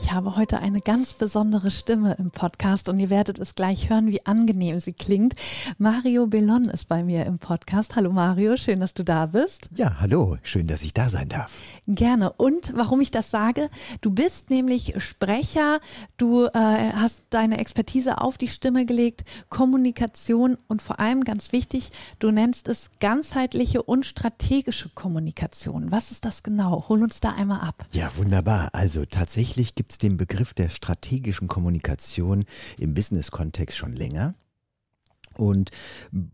Ich 0.00 0.12
habe 0.12 0.36
heute 0.36 0.60
eine 0.60 0.80
ganz 0.80 1.12
besondere 1.12 1.72
Stimme 1.72 2.14
im 2.20 2.30
Podcast 2.30 2.88
und 2.88 3.00
ihr 3.00 3.10
werdet 3.10 3.40
es 3.40 3.56
gleich 3.56 3.90
hören, 3.90 4.06
wie 4.06 4.24
angenehm 4.24 4.78
sie 4.78 4.92
klingt. 4.92 5.34
Mario 5.76 6.28
Bellon 6.28 6.66
ist 6.66 6.86
bei 6.86 7.02
mir 7.02 7.26
im 7.26 7.40
Podcast. 7.40 7.96
Hallo 7.96 8.12
Mario, 8.12 8.56
schön, 8.56 8.78
dass 8.78 8.94
du 8.94 9.02
da 9.02 9.26
bist. 9.26 9.68
Ja, 9.74 9.96
hallo, 9.98 10.36
schön, 10.44 10.68
dass 10.68 10.82
ich 10.82 10.94
da 10.94 11.10
sein 11.10 11.28
darf. 11.28 11.58
Gerne. 11.88 12.32
Und 12.34 12.72
warum 12.76 13.00
ich 13.00 13.10
das 13.10 13.32
sage, 13.32 13.70
du 14.00 14.12
bist 14.12 14.50
nämlich 14.50 14.94
Sprecher, 15.02 15.80
du 16.16 16.44
äh, 16.44 16.50
hast 16.52 17.24
deine 17.30 17.58
Expertise 17.58 18.20
auf 18.20 18.38
die 18.38 18.46
Stimme 18.46 18.86
gelegt, 18.86 19.24
Kommunikation 19.48 20.58
und 20.68 20.80
vor 20.80 21.00
allem 21.00 21.24
ganz 21.24 21.50
wichtig, 21.50 21.90
du 22.20 22.30
nennst 22.30 22.68
es 22.68 22.90
ganzheitliche 23.00 23.82
und 23.82 24.06
strategische 24.06 24.90
Kommunikation. 24.90 25.90
Was 25.90 26.12
ist 26.12 26.24
das 26.24 26.44
genau? 26.44 26.84
Hol 26.88 27.02
uns 27.02 27.18
da 27.18 27.32
einmal 27.32 27.62
ab. 27.62 27.84
Ja, 27.90 28.12
wunderbar. 28.16 28.68
Also 28.74 29.04
tatsächlich 29.04 29.74
gibt 29.74 29.87
es 29.92 29.98
den 29.98 30.16
Begriff 30.16 30.54
der 30.54 30.68
strategischen 30.68 31.48
Kommunikation 31.48 32.44
im 32.78 32.94
Business-Kontext 32.94 33.76
schon 33.76 33.92
länger 33.92 34.34
und 35.38 35.70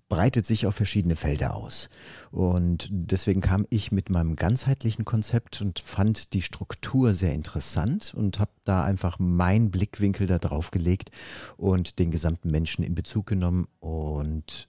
breitet 0.08 0.46
sich 0.46 0.66
auf 0.66 0.74
verschiedene 0.74 1.14
Felder 1.14 1.54
aus. 1.54 1.90
Und 2.30 2.88
deswegen 2.90 3.42
kam 3.42 3.66
ich 3.68 3.92
mit 3.92 4.08
meinem 4.10 4.34
ganzheitlichen 4.34 5.04
Konzept 5.04 5.60
und 5.60 5.78
fand 5.78 6.32
die 6.32 6.42
Struktur 6.42 7.14
sehr 7.14 7.34
interessant 7.34 8.14
und 8.16 8.40
habe 8.40 8.52
da 8.64 8.82
einfach 8.82 9.18
meinen 9.18 9.70
Blickwinkel 9.70 10.26
da 10.26 10.38
drauf 10.38 10.70
gelegt 10.70 11.10
und 11.56 11.98
den 11.98 12.10
gesamten 12.10 12.50
Menschen 12.50 12.82
in 12.82 12.94
Bezug 12.94 13.26
genommen 13.26 13.66
und 13.78 14.68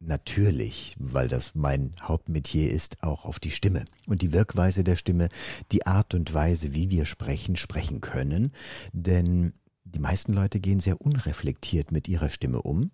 natürlich, 0.00 0.94
weil 0.98 1.28
das 1.28 1.54
mein 1.54 1.94
Hauptmetier 2.00 2.70
ist, 2.70 3.02
auch 3.02 3.24
auf 3.24 3.38
die 3.38 3.50
Stimme 3.50 3.84
und 4.06 4.22
die 4.22 4.32
Wirkweise 4.32 4.84
der 4.84 4.96
Stimme, 4.96 5.28
die 5.72 5.86
Art 5.86 6.14
und 6.14 6.32
Weise, 6.32 6.74
wie 6.74 6.90
wir 6.90 7.06
sprechen, 7.06 7.56
sprechen 7.56 8.00
können. 8.00 8.52
Denn 8.92 9.52
die 9.84 10.00
meisten 10.00 10.32
Leute 10.32 10.60
gehen 10.60 10.80
sehr 10.80 11.00
unreflektiert 11.00 11.92
mit 11.92 12.08
ihrer 12.08 12.30
Stimme 12.30 12.62
um 12.62 12.90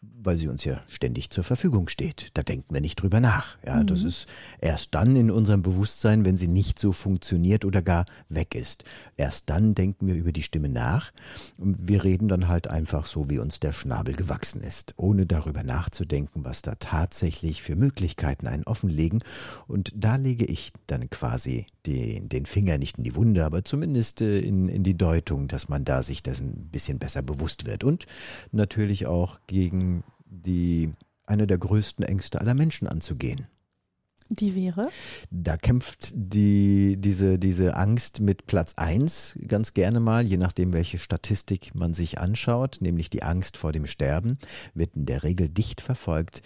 weil 0.00 0.36
sie 0.36 0.48
uns 0.48 0.64
ja 0.64 0.80
ständig 0.88 1.30
zur 1.30 1.42
Verfügung 1.42 1.88
steht. 1.88 2.30
Da 2.34 2.42
denken 2.42 2.72
wir 2.72 2.80
nicht 2.80 3.02
drüber 3.02 3.18
nach. 3.18 3.58
Ja, 3.64 3.76
mhm. 3.76 3.86
das 3.86 4.04
ist 4.04 4.26
erst 4.60 4.94
dann 4.94 5.16
in 5.16 5.30
unserem 5.30 5.62
Bewusstsein, 5.62 6.24
wenn 6.24 6.36
sie 6.36 6.46
nicht 6.46 6.78
so 6.78 6.92
funktioniert 6.92 7.64
oder 7.64 7.82
gar 7.82 8.06
weg 8.28 8.54
ist. 8.54 8.84
Erst 9.16 9.50
dann 9.50 9.74
denken 9.74 10.06
wir 10.06 10.14
über 10.14 10.30
die 10.30 10.42
Stimme 10.42 10.68
nach. 10.68 11.12
Wir 11.56 12.04
reden 12.04 12.28
dann 12.28 12.46
halt 12.46 12.68
einfach 12.68 13.06
so, 13.06 13.28
wie 13.28 13.38
uns 13.38 13.58
der 13.58 13.72
Schnabel 13.72 14.14
gewachsen 14.14 14.60
ist, 14.60 14.94
ohne 14.96 15.26
darüber 15.26 15.64
nachzudenken, 15.64 16.44
was 16.44 16.62
da 16.62 16.76
tatsächlich 16.76 17.62
für 17.62 17.74
Möglichkeiten 17.74 18.46
einen 18.46 18.64
offenlegen. 18.64 19.24
Und 19.66 19.92
da 19.96 20.16
lege 20.16 20.44
ich 20.44 20.72
dann 20.86 21.10
quasi 21.10 21.66
den, 21.88 22.28
den 22.28 22.46
Finger 22.46 22.78
nicht 22.78 22.98
in 22.98 23.04
die 23.04 23.14
Wunde, 23.14 23.44
aber 23.44 23.64
zumindest 23.64 24.20
äh, 24.20 24.40
in, 24.40 24.68
in 24.68 24.82
die 24.82 24.96
Deutung, 24.96 25.48
dass 25.48 25.68
man 25.68 25.84
da 25.84 26.02
sich 26.02 26.22
das 26.22 26.40
ein 26.40 26.68
bisschen 26.70 26.98
besser 26.98 27.22
bewusst 27.22 27.66
wird. 27.66 27.84
Und 27.84 28.06
natürlich 28.52 29.06
auch 29.06 29.40
gegen 29.46 30.04
die 30.26 30.92
eine 31.26 31.46
der 31.46 31.58
größten 31.58 32.04
Ängste 32.04 32.40
aller 32.40 32.54
Menschen 32.54 32.88
anzugehen. 32.88 33.46
Die 34.30 34.54
wäre? 34.54 34.88
Da 35.30 35.56
kämpft 35.56 36.12
die, 36.14 36.96
diese, 36.98 37.38
diese 37.38 37.76
Angst 37.76 38.20
mit 38.20 38.46
Platz 38.46 38.74
1 38.76 39.38
ganz 39.48 39.72
gerne 39.72 40.00
mal, 40.00 40.22
je 40.22 40.36
nachdem, 40.36 40.74
welche 40.74 40.98
Statistik 40.98 41.74
man 41.74 41.94
sich 41.94 42.18
anschaut, 42.18 42.78
nämlich 42.80 43.08
die 43.08 43.22
Angst 43.22 43.56
vor 43.56 43.72
dem 43.72 43.86
Sterben, 43.86 44.38
wird 44.74 44.96
in 44.96 45.06
der 45.06 45.22
Regel 45.22 45.48
dicht 45.48 45.80
verfolgt, 45.80 46.42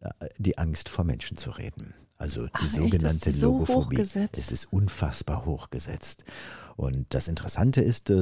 äh, 0.00 0.28
die 0.36 0.58
Angst 0.58 0.90
vor 0.90 1.04
Menschen 1.04 1.38
zu 1.38 1.50
reden. 1.50 1.94
Also 2.20 2.44
die 2.44 2.50
Ach, 2.52 2.68
sogenannte 2.68 3.32
so 3.32 3.52
Logophobie. 3.52 3.96
Es 4.32 4.52
ist 4.52 4.70
unfassbar 4.74 5.46
hochgesetzt. 5.46 6.24
Und 6.76 7.06
das 7.10 7.28
Interessante 7.28 7.80
ist, 7.80 8.10
äh, 8.10 8.14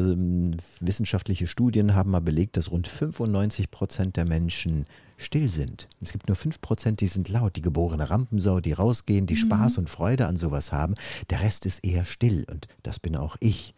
wissenschaftliche 0.81 1.49
Studien 1.49 1.97
haben 1.97 2.13
mal 2.13 2.21
belegt, 2.21 2.57
dass 2.57 2.71
rund 2.71 2.87
95 2.87 3.73
Prozent 3.73 4.17
der 4.17 4.25
Menschen 4.25 4.85
still 5.17 5.51
sind. 5.51 5.89
Es 6.01 6.13
gibt 6.13 6.29
nur 6.29 6.37
5 6.37 6.61
Prozent, 6.61 7.01
die 7.01 7.09
sind 7.09 7.29
laut, 7.29 7.57
die 7.57 7.61
geborene 7.61 8.09
Rampensau, 8.09 8.61
die 8.61 8.73
rausgehen, 8.73 9.27
die 9.27 9.35
mhm. 9.35 9.39
Spaß 9.39 9.79
und 9.79 9.91
Freude 9.91 10.27
an 10.29 10.37
sowas 10.37 10.71
haben. 10.71 10.95
Der 11.31 11.43
Rest 11.43 11.67
ist 11.67 11.85
eher 11.85 12.05
still 12.05 12.47
und 12.49 12.69
das 12.85 13.01
bin 13.01 13.17
auch 13.17 13.37
ich 13.41 13.75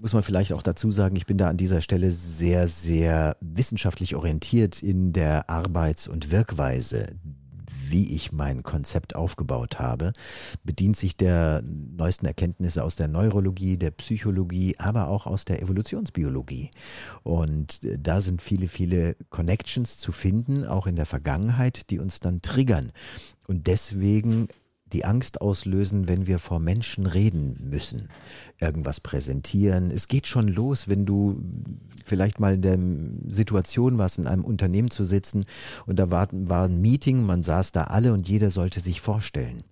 muss 0.00 0.14
man 0.14 0.22
vielleicht 0.22 0.54
auch 0.54 0.62
dazu 0.62 0.90
sagen, 0.90 1.14
ich 1.16 1.26
bin 1.26 1.36
da 1.36 1.48
an 1.48 1.58
dieser 1.58 1.82
Stelle 1.82 2.10
sehr, 2.10 2.68
sehr 2.68 3.36
wissenschaftlich 3.40 4.16
orientiert 4.16 4.82
in 4.82 5.12
der 5.12 5.50
Arbeits- 5.50 6.08
und 6.08 6.30
Wirkweise 6.30 7.16
wie 7.90 8.14
ich 8.14 8.32
mein 8.32 8.62
Konzept 8.62 9.14
aufgebaut 9.14 9.78
habe, 9.78 10.12
bedient 10.64 10.96
sich 10.96 11.16
der 11.16 11.62
neuesten 11.62 12.26
Erkenntnisse 12.26 12.84
aus 12.84 12.96
der 12.96 13.08
Neurologie, 13.08 13.76
der 13.76 13.90
Psychologie, 13.90 14.76
aber 14.78 15.08
auch 15.08 15.26
aus 15.26 15.44
der 15.44 15.62
Evolutionsbiologie. 15.62 16.70
Und 17.22 17.84
äh, 17.84 17.98
da 17.98 18.20
sind 18.20 18.42
viele, 18.42 18.68
viele 18.68 19.16
Connections 19.30 19.98
zu 19.98 20.12
finden, 20.12 20.64
auch 20.64 20.86
in 20.86 20.96
der 20.96 21.06
Vergangenheit, 21.06 21.90
die 21.90 21.98
uns 21.98 22.20
dann 22.20 22.42
triggern. 22.42 22.92
Und 23.46 23.66
deswegen 23.66 24.48
die 24.92 25.04
Angst 25.04 25.40
auslösen, 25.40 26.08
wenn 26.08 26.26
wir 26.26 26.38
vor 26.38 26.60
Menschen 26.60 27.06
reden 27.06 27.56
müssen, 27.70 28.08
irgendwas 28.60 29.00
präsentieren. 29.00 29.90
Es 29.90 30.08
geht 30.08 30.26
schon 30.26 30.48
los, 30.48 30.88
wenn 30.88 31.06
du 31.06 31.40
vielleicht 32.04 32.40
mal 32.40 32.54
in 32.54 32.62
der 32.62 32.78
Situation 33.32 33.98
warst, 33.98 34.18
in 34.18 34.26
einem 34.26 34.44
Unternehmen 34.44 34.90
zu 34.90 35.04
sitzen 35.04 35.46
und 35.86 35.98
da 35.98 36.10
war, 36.10 36.28
war 36.32 36.66
ein 36.66 36.80
Meeting, 36.80 37.24
man 37.24 37.42
saß 37.42 37.72
da 37.72 37.84
alle 37.84 38.12
und 38.12 38.28
jeder 38.28 38.50
sollte 38.50 38.80
sich 38.80 39.00
vorstellen. 39.00 39.62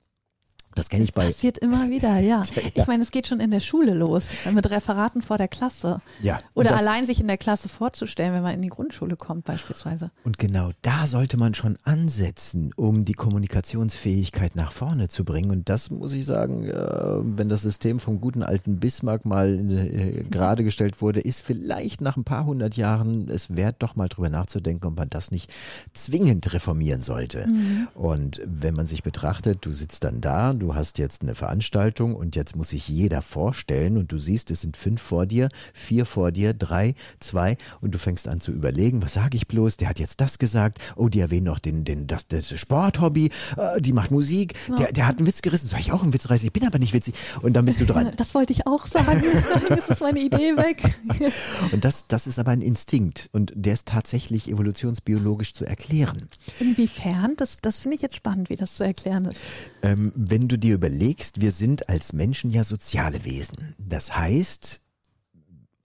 Das 0.79 0.89
kenne 0.89 1.03
ich 1.03 1.13
bei. 1.13 1.27
Passiert 1.27 1.59
immer 1.59 1.91
wieder, 1.91 2.19
ja. 2.21 2.43
Ich 2.75 2.87
meine, 2.87 3.03
es 3.03 3.11
geht 3.11 3.27
schon 3.27 3.41
in 3.41 3.51
der 3.51 3.59
Schule 3.59 3.95
los, 3.95 4.29
mit 4.53 4.71
Referaten 4.71 5.23
vor 5.23 5.37
der 5.37 5.49
Klasse. 5.49 6.01
Ja. 6.23 6.39
Oder 6.55 6.77
allein 6.77 7.05
sich 7.05 7.21
in 7.21 7.27
der 7.27 7.37
Klasse 7.37 7.69
vorzustellen, 7.69 8.33
wenn 8.33 8.43
man 8.45 8.55
in 8.55 8.63
die 8.63 8.69
Grundschule 8.69 9.17
kommt, 9.17 9.45
beispielsweise. 9.45 10.13
Und 10.23 10.39
genau 10.39 10.71
da 10.83 11.09
sollte 11.09 11.37
man 11.37 11.55
schon 11.55 11.79
ansetzen, 11.83 12.73
um 12.77 13.03
die 13.03 13.15
Kommunikationsfähigkeit 13.15 14.55
nach 14.55 14.71
vorne 14.71 15.09
zu 15.09 15.25
bringen. 15.25 15.51
Und 15.51 15.69
das 15.69 15.91
muss 15.91 16.13
ich 16.13 16.25
sagen, 16.25 16.69
äh, 16.69 16.77
wenn 16.77 17.49
das 17.49 17.63
System 17.63 17.99
vom 17.99 18.21
guten 18.21 18.45
alten 18.45 18.79
Bismarck 18.79 19.25
mal 19.25 19.59
äh, 19.59 20.23
gerade 20.31 20.63
gestellt 20.63 21.03
wurde, 21.03 21.19
ist 21.19 21.43
vielleicht 21.43 22.03
nach 22.03 22.17
ein 22.17 22.25
paar 22.25 22.47
hundert 22.47 22.77
Jahren 22.77 23.29
es 23.29 23.57
wert, 23.57 23.77
doch 23.81 23.97
mal 23.97 24.09
drüber 24.09 24.29
nachzudenken, 24.29 24.87
ob 24.87 24.97
man 24.97 25.11
das 25.11 25.33
nicht 25.33 25.53
zwingend 25.93 26.53
reformieren 26.53 27.03
sollte. 27.03 27.49
Mhm. 27.49 27.89
Und 27.95 28.41
wenn 28.45 28.75
man 28.75 28.87
sich 28.87 29.03
betrachtet, 29.03 29.67
du 29.67 29.73
sitzt 29.73 30.05
dann 30.05 30.21
da, 30.21 30.53
du 30.53 30.68
hast 30.75 30.99
jetzt 30.99 31.23
eine 31.23 31.35
Veranstaltung 31.35 32.15
und 32.15 32.37
jetzt 32.37 32.57
muss 32.57 32.71
sich 32.71 32.89
jeder 32.89 33.23
vorstellen 33.23 33.97
und 33.97 34.13
du 34.13 34.19
siehst, 34.19 34.51
es 34.51 34.63
sind 34.63 34.77
fünf 34.77 35.01
vor 35.01 35.27
dir, 35.27 35.49
vier 35.73 36.07
vor 36.07 36.33
dir, 36.33 36.55
drei, 36.55 36.95
zwei 37.21 37.57
und 37.81 37.95
du 37.95 37.99
fängst 37.99 38.29
an 38.29 38.41
zu 38.41 38.53
überlegen, 38.53 39.03
was 39.03 39.15
sage 39.15 39.37
ich 39.37 39.49
bloß, 39.49 39.77
der 39.77 39.89
hat 39.89 39.99
jetzt 39.99 40.21
das 40.21 40.39
gesagt, 40.39 40.79
oh, 40.97 41.09
die 41.09 41.21
erwähnen 41.21 41.47
noch 41.47 41.59
den, 41.59 41.85
den, 41.85 42.07
das, 42.07 42.27
das 42.29 42.59
Sporthobby, 42.59 43.31
äh, 43.57 43.81
die 43.81 43.93
macht 43.93 44.11
Musik, 44.11 44.55
ja. 44.69 44.77
der, 44.77 44.93
der 44.93 45.07
hat 45.07 45.19
einen 45.19 45.27
Witz 45.27 45.43
gerissen, 45.43 45.69
soll 45.69 45.81
ich 45.81 45.93
auch 45.93 46.03
einen 46.03 46.13
Witz 46.13 46.29
reißen? 46.29 46.47
Ich 46.47 46.53
bin 46.53 46.67
aber 46.67 46.79
nicht 46.79 46.93
witzig 46.93 47.15
und 47.43 47.55
dann 47.55 47.65
bist 47.65 47.81
du 47.81 47.85
dran. 47.85 48.13
Das 48.19 48.35
wollte 48.35 48.53
ich 48.53 48.67
auch 48.67 48.87
sagen, 48.87 49.23
jetzt 49.71 49.91
ist 49.91 50.01
meine 50.01 50.19
Idee 50.19 50.57
weg. 50.57 50.83
und 51.73 51.85
das, 51.85 52.09
das 52.09 52.27
ist 52.27 52.39
aber 52.39 52.51
ein 52.51 52.63
Instinkt 52.63 53.29
und 53.33 53.53
der 53.55 53.75
ist 53.75 53.87
tatsächlich 53.87 54.51
evolutionsbiologisch 54.51 55.55
zu 55.55 55.65
erklären. 55.65 56.29
Inwiefern? 56.59 57.35
Das, 57.37 57.59
das 57.59 57.79
finde 57.79 57.97
ich 57.97 58.03
jetzt 58.03 58.17
spannend, 58.17 58.51
wie 58.51 58.57
das 58.57 58.75
zu 58.75 58.85
erklären 58.85 59.27
ist. 59.27 59.41
Ähm, 59.83 60.13
wenn 60.17 60.48
du 60.49 60.59
dir 60.59 60.75
überlegst, 60.75 61.41
wir 61.41 61.53
sind 61.53 61.89
als 61.89 62.13
Menschen 62.13 62.51
ja 62.51 62.65
soziale 62.65 63.25
Wesen. 63.25 63.75
Das 63.79 64.17
heißt, 64.17 64.81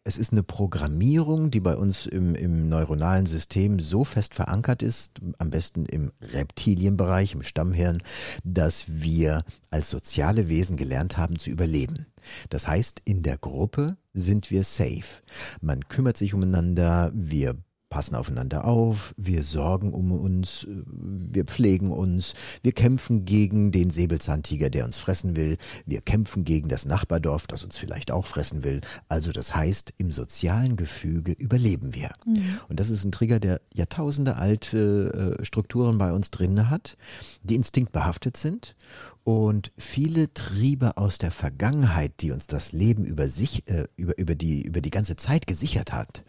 es 0.06 0.18
ist 0.18 0.34
eine 0.34 0.44
Programmierung, 0.44 1.50
die 1.50 1.62
bei 1.62 1.76
uns 1.76 2.06
im, 2.06 2.36
im, 2.36 2.68
neuronalen 2.68 3.26
System 3.26 3.80
so 3.80 4.04
fest 4.04 4.34
verankert 4.34 4.84
ist, 4.84 5.22
am 5.40 5.50
besten 5.50 5.86
im 5.86 6.12
Reptilienbereich, 6.22 7.34
im 7.34 7.44
Stammhirn, 7.44 8.02
dass 8.44 8.86
wir 8.88 9.44
als 9.70 9.90
soziale 9.90 10.50
Wesen 10.50 10.76
gelernt 10.76 11.18
haben 11.18 11.40
zu 11.40 11.50
überleben. 11.50 12.08
Das 12.50 12.68
heißt, 12.68 13.02
in 13.06 13.24
der 13.24 13.38
Gruppe 13.38 13.98
sind 14.14 14.52
wir 14.52 14.64
safe. 14.64 15.22
Man 15.62 15.88
kümmert 15.88 16.18
sich 16.18 16.34
umeinander, 16.34 17.12
wir 17.14 17.58
passen 17.94 18.16
aufeinander 18.16 18.66
auf, 18.66 19.14
wir 19.18 19.44
sorgen 19.44 19.94
um 19.94 20.12
uns, 20.12 20.66
wir 20.68 21.46
pflegen 21.46 21.92
uns, 21.92 22.34
wir 22.64 22.72
kämpfen 22.72 23.24
gegen 23.24 23.72
den 23.72 23.92
Säbelzahntiger, 23.92 24.72
der 24.72 24.86
uns 24.86 24.98
fressen 24.98 25.36
will, 25.36 25.58
wir 25.86 26.02
kämpfen 26.02 26.44
gegen 26.44 26.70
das 26.70 26.86
Nachbardorf, 26.86 27.46
das 27.46 27.64
uns 27.64 27.78
vielleicht 27.78 28.10
auch 28.10 28.26
fressen 28.26 28.64
will. 28.64 28.82
Also 29.10 29.32
das 29.32 29.56
heißt, 29.56 29.94
im 29.98 30.10
sozialen 30.10 30.76
Gefüge 30.76 31.34
überleben 31.34 31.94
wir. 31.94 32.10
Mhm. 32.26 32.44
Und 32.68 32.80
das 32.80 32.90
ist 32.90 33.04
ein 33.04 33.12
Trigger, 33.12 33.40
der 33.40 33.62
Jahrtausende 33.72 34.38
alte 34.38 35.38
äh, 35.40 35.46
Strukturen 35.46 36.00
bei 36.00 36.12
uns 36.14 36.32
drin 36.32 36.72
hat, 36.72 36.98
die 37.44 37.54
instinktbehaftet 37.54 38.38
sind 38.38 38.76
und 39.24 39.72
viele 39.78 40.34
Triebe 40.34 40.98
aus 40.98 41.20
der 41.20 41.30
Vergangenheit, 41.30 42.14
die 42.22 42.32
uns 42.32 42.48
das 42.48 42.72
Leben 42.72 43.06
über 43.06 43.30
sich, 43.30 43.70
äh, 43.70 43.86
über, 43.98 44.18
über, 44.18 44.34
die, 44.34 44.64
über 44.64 44.82
die 44.82 44.90
ganze 44.90 45.16
Zeit 45.16 45.46
gesichert 45.46 45.94
hat, 45.94 46.24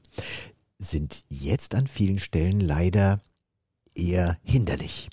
sind 0.78 1.24
jetzt 1.28 1.74
an 1.74 1.86
vielen 1.86 2.18
Stellen 2.18 2.60
leider 2.60 3.20
eher 3.94 4.38
hinderlich. 4.42 5.08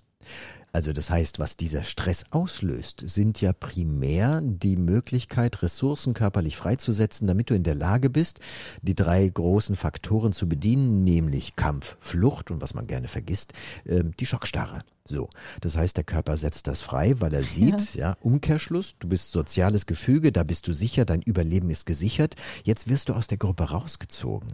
Also 0.74 0.94
das 0.94 1.10
heißt, 1.10 1.40
was 1.40 1.58
dieser 1.58 1.84
Stress 1.84 2.26
auslöst, 2.32 3.04
sind 3.06 3.42
ja 3.42 3.52
primär 3.52 4.40
die 4.42 4.78
Möglichkeit, 4.78 5.62
Ressourcen 5.64 6.14
körperlich 6.14 6.56
freizusetzen, 6.56 7.28
damit 7.28 7.50
du 7.50 7.56
in 7.56 7.64
der 7.64 7.76
Lage 7.76 8.10
bist, 8.10 8.40
die 8.82 8.96
drei 8.96 9.28
großen 9.28 9.76
Faktoren 9.76 10.32
zu 10.32 10.48
bedienen, 10.48 11.04
nämlich 11.04 11.58
Kampf, 11.58 11.98
Flucht 12.00 12.52
und 12.52 12.62
was 12.62 12.74
man 12.74 12.88
gerne 12.88 13.10
vergisst, 13.10 13.52
ähm, 13.86 14.14
die 14.18 14.26
Schockstarre. 14.26 14.84
So, 15.04 15.30
das 15.60 15.76
heißt, 15.76 15.98
der 15.98 16.06
Körper 16.06 16.38
setzt 16.38 16.68
das 16.68 16.82
frei, 16.82 17.16
weil 17.20 17.34
er 17.34 17.44
sieht, 17.44 17.96
ja. 17.96 18.12
ja, 18.12 18.18
Umkehrschluss, 18.22 18.96
du 19.00 19.10
bist 19.10 19.32
soziales 19.32 19.86
Gefüge, 19.88 20.32
da 20.32 20.44
bist 20.44 20.68
du 20.70 20.74
sicher, 20.74 21.04
dein 21.04 21.22
Überleben 21.22 21.70
ist 21.70 21.86
gesichert. 21.86 22.36
Jetzt 22.64 22.88
wirst 22.88 23.10
du 23.10 23.14
aus 23.14 23.28
der 23.28 23.38
Gruppe 23.38 23.64
rausgezogen. 23.64 24.54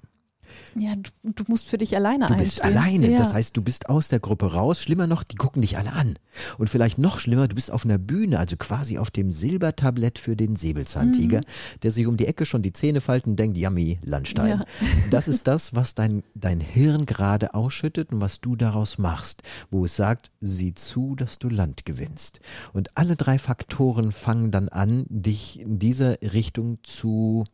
Ja, 0.76 0.94
du, 0.96 1.10
du, 1.24 1.44
musst 1.48 1.70
für 1.70 1.78
dich 1.78 1.96
alleine 1.96 2.28
Du 2.28 2.36
bist 2.36 2.62
einstehen. 2.62 2.84
alleine. 2.84 3.12
Ja. 3.12 3.18
Das 3.18 3.34
heißt, 3.34 3.56
du 3.56 3.62
bist 3.62 3.90
aus 3.90 4.08
der 4.08 4.20
Gruppe 4.20 4.54
raus. 4.54 4.82
Schlimmer 4.82 5.08
noch, 5.08 5.24
die 5.24 5.36
gucken 5.36 5.62
dich 5.62 5.78
alle 5.78 5.94
an. 5.94 6.18
Und 6.58 6.70
vielleicht 6.70 6.98
noch 6.98 7.20
schlimmer, 7.20 7.48
du 7.48 7.56
bist 7.56 7.72
auf 7.72 7.86
einer 7.86 7.98
Bühne, 7.98 8.40
also 8.40 8.58
quasi 8.58 8.98
auf 8.98 9.12
dem 9.12 9.32
Silbertablett 9.32 10.20
für 10.20 10.36
den 10.36 10.56
Säbelzahntiger, 10.56 11.40
mhm. 11.40 11.80
der 11.84 11.92
sich 11.92 12.08
um 12.08 12.18
die 12.18 12.28
Ecke 12.28 12.46
schon 12.46 12.62
die 12.62 12.74
Zähne 12.74 13.02
falten 13.02 13.32
und 13.32 13.40
denkt, 13.40 13.58
yummy, 13.58 14.00
Landstein. 14.04 14.60
Ja. 14.60 14.66
Das 15.12 15.28
ist 15.28 15.48
das, 15.48 15.74
was 15.74 15.96
dein, 15.96 16.24
dein 16.36 16.60
Hirn 16.60 17.06
gerade 17.06 17.54
ausschüttet 17.54 18.12
und 18.12 18.20
was 18.20 18.42
du 18.42 18.56
daraus 18.56 18.98
machst, 18.98 19.42
wo 19.72 19.86
es 19.86 19.96
sagt, 19.96 20.32
sieh 20.42 20.74
zu, 20.74 21.16
dass 21.16 21.40
du 21.40 21.50
Land 21.50 21.86
gewinnst. 21.86 22.40
Und 22.74 22.98
alle 22.98 23.16
drei 23.16 23.40
Faktoren 23.40 24.12
fangen 24.12 24.52
dann 24.52 24.70
an, 24.70 25.06
dich 25.10 25.60
in 25.60 25.80
dieser 25.80 26.22
Richtung 26.22 26.80
zu 26.84 27.46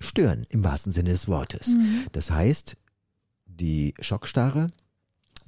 stören, 0.00 0.46
im 0.50 0.64
wahrsten 0.64 0.92
Sinne 0.92 1.10
des 1.10 1.28
Wortes. 1.28 1.68
Mhm. 1.68 2.06
Das 2.12 2.30
heißt, 2.30 2.76
die 3.46 3.94
Schockstarre 4.00 4.68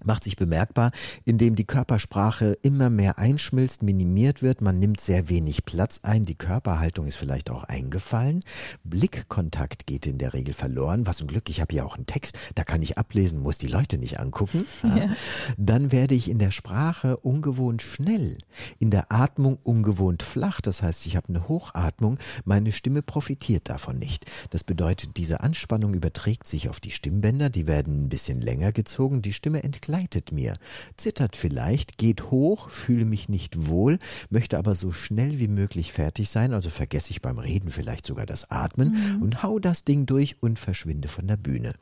macht 0.04 0.24
sich 0.24 0.36
bemerkbar, 0.36 0.90
indem 1.24 1.56
die 1.56 1.64
Körpersprache 1.64 2.56
immer 2.62 2.90
mehr 2.90 3.18
einschmilzt, 3.18 3.82
minimiert 3.82 4.42
wird, 4.42 4.60
man 4.60 4.78
nimmt 4.78 5.00
sehr 5.00 5.28
wenig 5.28 5.64
Platz 5.64 6.00
ein, 6.02 6.24
die 6.24 6.34
Körperhaltung 6.34 7.06
ist 7.06 7.16
vielleicht 7.16 7.50
auch 7.50 7.64
eingefallen, 7.64 8.42
Blickkontakt 8.84 9.86
geht 9.86 10.06
in 10.06 10.18
der 10.18 10.34
Regel 10.34 10.54
verloren, 10.54 11.06
was 11.06 11.20
ein 11.20 11.26
Glück, 11.26 11.48
ich 11.48 11.60
habe 11.60 11.74
ja 11.74 11.84
auch 11.84 11.96
einen 11.96 12.06
Text, 12.06 12.38
da 12.54 12.64
kann 12.64 12.82
ich 12.82 12.98
ablesen, 12.98 13.40
muss 13.40 13.58
die 13.58 13.66
Leute 13.66 13.98
nicht 13.98 14.20
angucken. 14.20 14.66
Ja. 14.96 15.10
Dann 15.58 15.90
werde 15.90 16.14
ich 16.14 16.30
in 16.30 16.38
der 16.38 16.52
Sprache 16.52 17.16
ungewohnt 17.16 17.82
schnell, 17.82 18.38
in 18.78 18.90
der 18.90 19.10
Atmung 19.10 19.58
ungewohnt 19.62 20.22
flach, 20.22 20.60
das 20.60 20.82
heißt, 20.82 21.06
ich 21.06 21.16
habe 21.16 21.28
eine 21.28 21.48
Hochatmung, 21.48 22.18
meine 22.44 22.72
Stimme 22.72 23.02
profitiert 23.02 23.68
davon 23.68 23.98
nicht. 23.98 24.26
Das 24.50 24.64
bedeutet, 24.64 25.16
diese 25.16 25.40
Anspannung 25.40 25.92
überträgt 25.92 26.46
sich 26.46 26.68
auf 26.68 26.78
die 26.78 26.92
Stimmbänder, 26.92 27.50
die 27.50 27.66
werden 27.66 28.04
ein 28.04 28.08
bisschen 28.08 28.40
länger 28.40 28.72
gezogen, 28.72 29.22
die 29.22 29.32
Stimme 29.32 29.64
entgleitet 29.64 29.85
entgleitet 29.86 30.32
mir, 30.32 30.54
zittert 30.96 31.36
vielleicht, 31.36 31.96
geht 31.98 32.30
hoch, 32.30 32.70
fühle 32.70 33.04
mich 33.04 33.28
nicht 33.28 33.68
wohl, 33.68 33.98
möchte 34.30 34.58
aber 34.58 34.74
so 34.74 34.90
schnell 34.92 35.38
wie 35.38 35.48
möglich 35.48 35.92
fertig 35.92 36.28
sein, 36.28 36.52
also 36.52 36.70
vergesse 36.70 37.10
ich 37.10 37.22
beim 37.22 37.38
Reden 37.38 37.70
vielleicht 37.70 38.04
sogar 38.04 38.26
das 38.26 38.50
Atmen 38.50 38.90
mhm. 38.90 39.22
und 39.22 39.42
hau 39.42 39.58
das 39.58 39.84
Ding 39.84 40.06
durch 40.06 40.42
und 40.42 40.58
verschwinde 40.58 41.08
von 41.08 41.26
der 41.28 41.36
Bühne. 41.36 41.74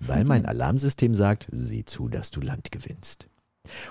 Weil 0.00 0.24
mein 0.24 0.46
Alarmsystem 0.46 1.14
sagt, 1.14 1.48
sieh 1.50 1.84
zu, 1.84 2.08
dass 2.08 2.30
du 2.30 2.40
Land 2.40 2.72
gewinnst. 2.72 3.28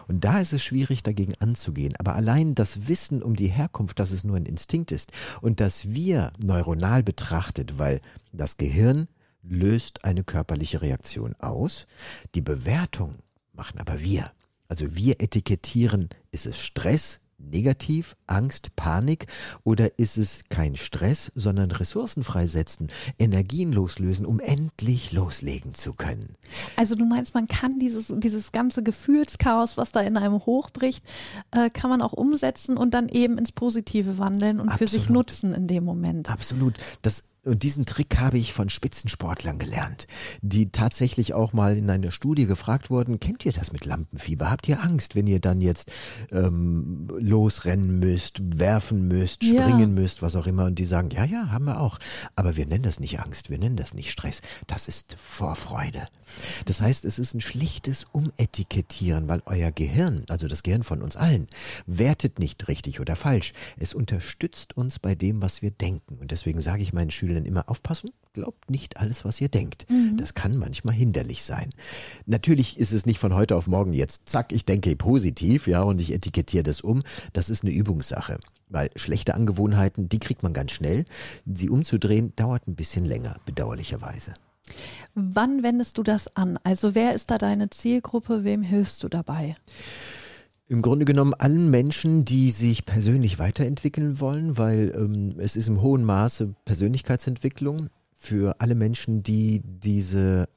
Und 0.08 0.24
da 0.24 0.40
ist 0.40 0.54
es 0.54 0.64
schwierig, 0.64 1.04
dagegen 1.04 1.36
anzugehen. 1.40 1.96
Aber 1.98 2.16
allein 2.16 2.56
das 2.56 2.88
Wissen 2.88 3.22
um 3.22 3.36
die 3.36 3.48
Herkunft, 3.48 4.00
dass 4.00 4.12
es 4.12 4.24
nur 4.24 4.38
ein 4.38 4.46
Instinkt 4.46 4.92
ist 4.92 5.12
und 5.42 5.60
dass 5.60 5.94
wir 5.94 6.32
neuronal 6.44 7.04
betrachtet, 7.04 7.78
weil 7.78 8.00
das 8.32 8.58
Gehirn 8.58 9.08
löst 9.44 10.06
eine 10.06 10.24
körperliche 10.24 10.82
Reaktion 10.82 11.36
aus, 11.40 11.88
die 12.34 12.42
Bewertung 12.42 13.16
machen 13.56 13.80
aber 13.80 14.02
wir. 14.02 14.32
Also 14.68 14.96
wir 14.96 15.22
etikettieren, 15.22 16.10
ist 16.32 16.46
es 16.46 16.60
Stress, 16.60 17.22
negativ, 17.38 18.16
Angst, 18.28 18.76
Panik 18.76 19.28
oder 19.64 20.00
ist 20.00 20.18
es 20.18 20.44
kein 20.50 20.76
Stress, 20.76 21.32
sondern 21.36 21.72
Ressourcen 21.72 22.24
freisetzen, 22.24 22.90
Energien 23.20 23.74
loslösen, 23.74 24.26
um 24.26 24.40
endlich 24.40 25.12
loslegen 25.12 25.74
zu 25.74 25.94
können? 25.94 26.36
Also 26.76 26.96
du 26.96 27.06
meinst, 27.06 27.34
man 27.34 27.48
kann 27.48 27.78
dieses, 27.80 28.12
dieses 28.18 28.52
ganze 28.52 28.84
Gefühlschaos, 28.84 29.78
was 29.78 29.92
da 29.92 30.02
in 30.02 30.18
einem 30.18 30.46
hochbricht, 30.46 31.06
äh, 31.52 31.70
kann 31.70 31.90
man 31.90 32.02
auch 32.02 32.14
umsetzen 32.14 32.78
und 32.78 32.94
dann 32.94 33.10
eben 33.10 33.38
ins 33.38 33.52
Positive 33.52 34.18
wandeln 34.18 34.60
und 34.60 34.70
Absolut. 34.70 34.90
für 34.90 34.98
sich 34.98 35.10
nutzen 35.10 35.54
in 35.54 35.68
dem 35.68 35.84
Moment. 35.84 36.30
Absolut. 36.30 36.76
Das 37.02 37.24
und 37.46 37.64
diesen 37.64 37.86
Trick 37.86 38.18
habe 38.20 38.38
ich 38.38 38.54
von 38.54 38.70
Spitzensportlern 38.70 39.60
gelernt, 39.60 40.08
die 40.42 40.72
tatsächlich 40.72 41.34
auch 41.34 41.54
mal 41.54 41.78
in 41.78 41.90
einer 41.90 42.12
Studie 42.12 42.48
gefragt 42.48 42.90
wurden, 42.90 43.20
kennt 43.20 43.46
ihr 43.46 43.54
das 43.54 43.72
mit 43.72 43.86
Lampenfieber? 43.86 44.50
Habt 44.50 44.68
ihr 44.68 44.82
Angst, 44.84 45.16
wenn 45.16 45.28
ihr 45.28 45.40
dann 45.40 45.62
jetzt 45.62 45.92
ähm, 46.32 47.08
losrennen 47.18 48.00
müsst, 48.00 48.42
werfen 48.60 49.08
müsst, 49.08 49.44
springen 49.44 49.80
ja. 49.80 49.88
müsst, 49.88 50.22
was 50.22 50.36
auch 50.36 50.48
immer? 50.48 50.66
Und 50.66 50.80
die 50.80 50.86
sagen, 50.86 51.12
ja, 51.12 51.24
ja, 51.24 51.52
haben 51.52 51.66
wir 51.66 51.80
auch. 51.80 52.00
Aber 52.36 52.56
wir 52.56 52.66
nennen 52.66 52.84
das 52.84 53.00
nicht 53.00 53.20
Angst, 53.20 53.50
wir 53.50 53.60
nennen 53.60 53.78
das 53.78 53.94
nicht 53.94 54.12
Stress. 54.12 54.42
Das 54.66 54.88
ist 54.88 55.16
Vorfreude. 55.20 56.08
Das 56.66 56.82
heißt, 56.82 57.06
es 57.06 57.20
ist 57.20 57.36
ein 57.36 57.42
schlichtes 57.42 58.06
Umetikettieren, 58.12 59.28
weil 59.28 59.44
euer 59.46 59.72
Gehirn, 59.72 60.24
also 60.30 60.48
das 60.48 60.64
Gehirn 60.64 60.84
von 60.84 61.04
uns 61.04 61.16
allen, 61.16 61.48
wertet 61.86 62.40
nicht 62.40 62.68
richtig 62.68 63.00
oder 63.00 63.16
falsch. 63.16 63.54
Es 63.78 63.94
unterstützt 63.94 64.76
uns 64.76 64.98
bei 64.98 65.14
dem, 65.14 65.44
was 65.44 65.62
wir 65.62 65.70
denken. 65.72 66.18
Und 66.18 66.32
deswegen 66.32 66.62
sage 66.62 66.82
ich 66.82 66.92
meinen 66.92 67.12
Schülern, 67.12 67.35
dann 67.36 67.46
immer 67.46 67.70
aufpassen, 67.70 68.12
glaubt 68.34 68.70
nicht 68.70 68.98
alles, 68.98 69.26
was 69.26 69.40
ihr 69.40 69.50
denkt. 69.50 69.90
Mhm. 69.90 70.18
Das 70.18 70.34
kann 70.34 70.58
manchmal 70.58 70.96
hinderlich 70.96 71.44
sein. 71.44 71.70
Natürlich 72.26 72.80
ist 72.80 72.92
es 72.92 73.06
nicht 73.06 73.20
von 73.20 73.36
heute 73.36 73.56
auf 73.56 73.68
morgen 73.68 73.94
jetzt, 73.94 74.28
zack, 74.28 74.52
ich 74.52 74.66
denke 74.66 74.96
positiv, 74.96 75.68
ja, 75.68 75.82
und 75.82 76.02
ich 76.02 76.14
etikettiere 76.14 76.64
das 76.64 76.82
um. 76.82 77.04
Das 77.34 77.50
ist 77.50 77.64
eine 77.64 77.74
Übungssache. 77.74 78.40
Weil 78.70 78.90
schlechte 78.96 79.36
Angewohnheiten, 79.36 80.10
die 80.10 80.20
kriegt 80.20 80.42
man 80.42 80.54
ganz 80.54 80.72
schnell. 80.72 81.06
Sie 81.46 81.70
umzudrehen, 81.70 82.34
dauert 82.36 82.68
ein 82.68 82.76
bisschen 82.76 83.06
länger, 83.06 83.38
bedauerlicherweise. 83.46 84.34
Wann 85.14 85.64
wendest 85.64 85.98
du 85.98 86.04
das 86.04 86.36
an? 86.36 86.60
Also 86.64 86.96
wer 86.96 87.14
ist 87.14 87.30
da 87.30 87.38
deine 87.38 87.70
Zielgruppe? 87.70 88.44
Wem 88.44 88.64
hilfst 88.64 89.04
du 89.04 89.08
dabei? 89.08 89.56
Im 90.68 90.82
Grunde 90.82 91.06
genommen 91.06 91.36
allen 91.36 91.70
Menschen, 91.70 92.26
die 92.26 92.50
sich 92.50 92.86
persönlich 92.86 93.38
weiterentwickeln 93.38 94.20
wollen, 94.20 94.58
weil 94.58 94.92
ähm, 94.96 95.36
es 95.38 95.56
ist 95.56 95.68
im 95.68 95.82
hohen 95.82 96.04
Maße 96.04 96.56
Persönlichkeitsentwicklung 96.66 97.90
für 98.14 98.60
alle 98.60 98.74
Menschen, 98.74 99.22
die 99.22 99.62
diese 99.64 100.50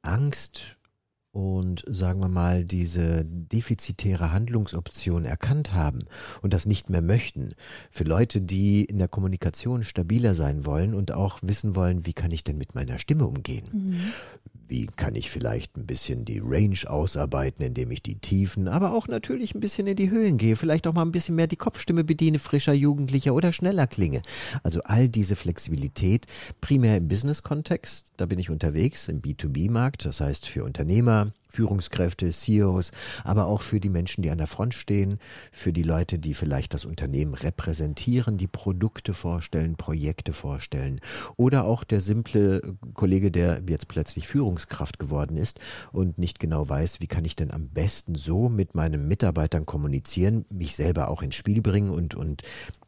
Angst 0.00 0.78
und 1.32 1.84
sagen 1.86 2.20
wir 2.20 2.28
mal 2.28 2.64
diese 2.64 3.26
defizitäre 3.26 4.32
Handlungsoption 4.32 5.26
erkannt 5.26 5.74
haben 5.74 6.06
und 6.40 6.54
das 6.54 6.64
nicht 6.64 6.88
mehr 6.88 7.02
möchten. 7.02 7.52
Für 7.90 8.04
Leute, 8.04 8.40
die 8.40 8.86
in 8.86 8.98
der 8.98 9.08
Kommunikation 9.08 9.84
stabiler 9.84 10.34
sein 10.34 10.64
wollen 10.64 10.94
und 10.94 11.12
auch 11.12 11.40
wissen 11.42 11.76
wollen, 11.76 12.06
wie 12.06 12.14
kann 12.14 12.30
ich 12.30 12.42
denn 12.42 12.56
mit 12.56 12.74
meiner 12.74 12.96
Stimme 12.96 13.26
umgehen? 13.26 13.66
Mhm 13.70 14.00
wie 14.68 14.86
kann 14.86 15.14
ich 15.14 15.30
vielleicht 15.30 15.76
ein 15.76 15.86
bisschen 15.86 16.24
die 16.24 16.40
Range 16.42 16.78
ausarbeiten, 16.86 17.64
indem 17.64 17.90
ich 17.90 18.02
die 18.02 18.16
Tiefen, 18.16 18.68
aber 18.68 18.92
auch 18.92 19.08
natürlich 19.08 19.54
ein 19.54 19.60
bisschen 19.60 19.86
in 19.86 19.96
die 19.96 20.10
Höhen 20.10 20.38
gehe, 20.38 20.56
vielleicht 20.56 20.86
auch 20.86 20.94
mal 20.94 21.02
ein 21.02 21.12
bisschen 21.12 21.34
mehr 21.34 21.46
die 21.46 21.56
Kopfstimme 21.56 22.04
bediene, 22.04 22.38
frischer, 22.38 22.72
jugendlicher 22.72 23.34
oder 23.34 23.52
schneller 23.52 23.86
klinge. 23.86 24.22
Also 24.62 24.82
all 24.84 25.08
diese 25.08 25.36
Flexibilität, 25.36 26.26
primär 26.60 26.96
im 26.96 27.08
Business-Kontext, 27.08 28.12
da 28.16 28.26
bin 28.26 28.38
ich 28.38 28.50
unterwegs, 28.50 29.08
im 29.08 29.22
B2B-Markt, 29.22 30.04
das 30.04 30.20
heißt 30.20 30.46
für 30.46 30.64
Unternehmer, 30.64 31.28
Führungskräfte, 31.56 32.30
CEOs, 32.30 32.92
aber 33.24 33.46
auch 33.46 33.62
für 33.62 33.80
die 33.80 33.88
Menschen, 33.88 34.22
die 34.22 34.30
an 34.30 34.36
der 34.38 34.46
Front 34.46 34.74
stehen, 34.74 35.18
für 35.50 35.72
die 35.72 35.82
Leute, 35.82 36.18
die 36.18 36.34
vielleicht 36.34 36.74
das 36.74 36.84
Unternehmen 36.84 37.32
repräsentieren, 37.32 38.36
die 38.36 38.46
Produkte 38.46 39.14
vorstellen, 39.14 39.76
Projekte 39.76 40.34
vorstellen. 40.34 41.00
Oder 41.36 41.64
auch 41.64 41.82
der 41.82 42.02
simple 42.02 42.76
Kollege, 42.92 43.30
der 43.30 43.62
jetzt 43.66 43.88
plötzlich 43.88 44.28
Führungskraft 44.28 44.98
geworden 44.98 45.38
ist 45.38 45.60
und 45.92 46.18
nicht 46.18 46.40
genau 46.40 46.68
weiß, 46.68 47.00
wie 47.00 47.06
kann 47.06 47.24
ich 47.24 47.36
denn 47.36 47.50
am 47.50 47.68
besten 47.70 48.16
so 48.16 48.50
mit 48.50 48.74
meinen 48.74 49.08
Mitarbeitern 49.08 49.64
kommunizieren, 49.64 50.44
mich 50.50 50.76
selber 50.76 51.08
auch 51.08 51.22
ins 51.22 51.36
Spiel 51.36 51.62
bringen 51.62 51.90
und, 51.90 52.14
und 52.14 52.42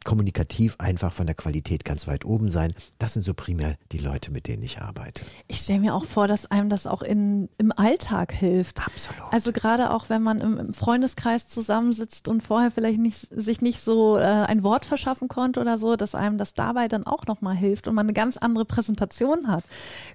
kommunikativ 0.04 0.76
einfach 0.78 1.12
von 1.12 1.26
der 1.26 1.34
Qualität 1.34 1.84
ganz 1.84 2.06
weit 2.06 2.24
oben 2.24 2.50
sein. 2.50 2.72
Das 2.98 3.12
sind 3.12 3.22
so 3.22 3.34
primär 3.34 3.76
die 3.92 3.98
Leute, 3.98 4.30
mit 4.30 4.46
denen 4.46 4.62
ich 4.62 4.80
arbeite. 4.80 5.22
Ich 5.48 5.60
stelle 5.60 5.80
mir 5.80 5.94
auch 5.94 6.04
vor, 6.04 6.28
dass 6.28 6.50
einem 6.50 6.68
das 6.68 6.86
auch 6.86 7.02
in, 7.02 7.48
im 7.58 7.72
Alltag 7.72 8.32
hilft. 8.32 8.86
Absolut. 8.86 9.32
Also 9.32 9.52
gerade 9.52 9.90
auch, 9.92 10.08
wenn 10.08 10.22
man 10.22 10.40
im, 10.40 10.58
im 10.58 10.74
Freundeskreis 10.74 11.48
zusammensitzt 11.48 12.28
und 12.28 12.42
vorher 12.42 12.70
vielleicht 12.70 13.00
nicht, 13.00 13.18
sich 13.30 13.60
nicht 13.60 13.80
so 13.80 14.16
äh, 14.16 14.22
ein 14.22 14.62
Wort 14.62 14.84
verschaffen 14.84 15.28
konnte 15.28 15.60
oder 15.60 15.78
so, 15.78 15.96
dass 15.96 16.14
einem 16.14 16.38
das 16.38 16.54
dabei 16.54 16.88
dann 16.88 17.04
auch 17.04 17.26
nochmal 17.26 17.56
hilft 17.56 17.88
und 17.88 17.94
man 17.94 18.06
eine 18.06 18.14
ganz 18.14 18.36
andere 18.36 18.64
Präsentation 18.64 19.48
hat. 19.48 19.64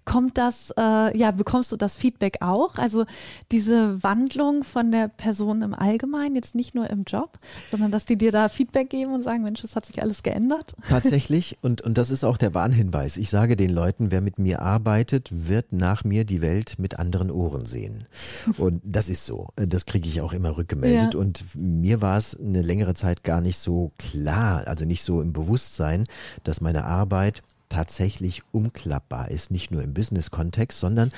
Kommt 0.06 0.38
das, 0.38 0.74
äh, 0.78 1.18
ja, 1.18 1.32
bekommst 1.32 1.72
du 1.72 1.78
das 1.78 1.98
Feedback 1.98 2.38
auch? 2.42 2.78
Also 2.78 3.06
diese 3.52 4.02
Wandlung 4.02 4.63
von 4.63 4.92
der 4.92 5.08
Person 5.08 5.62
im 5.62 5.74
Allgemeinen, 5.74 6.36
jetzt 6.36 6.56
nicht 6.56 6.74
nur 6.74 6.90
im 6.90 7.04
Job, 7.04 7.38
sondern 7.70 7.92
dass 7.92 8.06
die 8.06 8.18
dir 8.18 8.32
da 8.32 8.50
Feedback 8.50 8.90
geben 8.90 9.13
und 9.13 9.24
sagen, 9.24 9.44
Mensch, 9.44 9.62
das 9.62 9.73
hat 9.75 9.86
sich 9.86 10.01
alles 10.01 10.24
geändert? 10.24 10.74
Tatsächlich, 10.89 11.58
und, 11.62 11.82
und 11.82 11.98
das 11.98 12.10
ist 12.10 12.24
auch 12.24 12.38
der 12.38 12.53
Warnhinweis. 12.53 13.18
Ich 13.18 13.30
sage 13.30 13.56
den 13.56 13.72
Leuten, 13.72 14.12
wer 14.12 14.22
mit 14.22 14.39
mir 14.39 14.62
arbeitet, 14.62 15.30
wird 15.32 15.74
nach 15.74 16.03
mir 16.03 16.25
die 16.25 16.42
Welt 16.42 16.75
mit 16.77 17.00
anderen 17.00 17.32
Ohren 17.32 17.65
sehen. 17.65 18.08
Und 18.58 18.82
das 18.84 19.10
ist 19.10 19.25
so. 19.25 19.50
Das 19.56 19.86
kriege 19.86 20.08
ich 20.08 20.22
auch 20.22 20.34
immer 20.34 20.58
rückgemeldet. 20.58 21.13
Ja. 21.13 21.20
Und 21.20 21.44
mir 21.56 22.01
war 22.01 22.18
es 22.18 22.39
eine 22.39 22.62
längere 22.62 22.94
Zeit 22.94 23.24
gar 23.24 23.42
nicht 23.42 23.58
so 23.58 23.92
klar, 23.98 24.68
also 24.68 24.86
nicht 24.86 25.03
so 25.03 25.22
im 25.22 25.34
Bewusstsein, 25.34 26.06
dass 26.44 26.62
meine 26.62 26.86
Arbeit 26.86 27.42
tatsächlich 27.74 28.44
umklappbar 28.51 29.32
ist, 29.32 29.50
nicht 29.50 29.72
nur 29.72 29.82
im 29.82 29.94
Business-Kontext, 29.94 30.80
sondern 30.80 31.10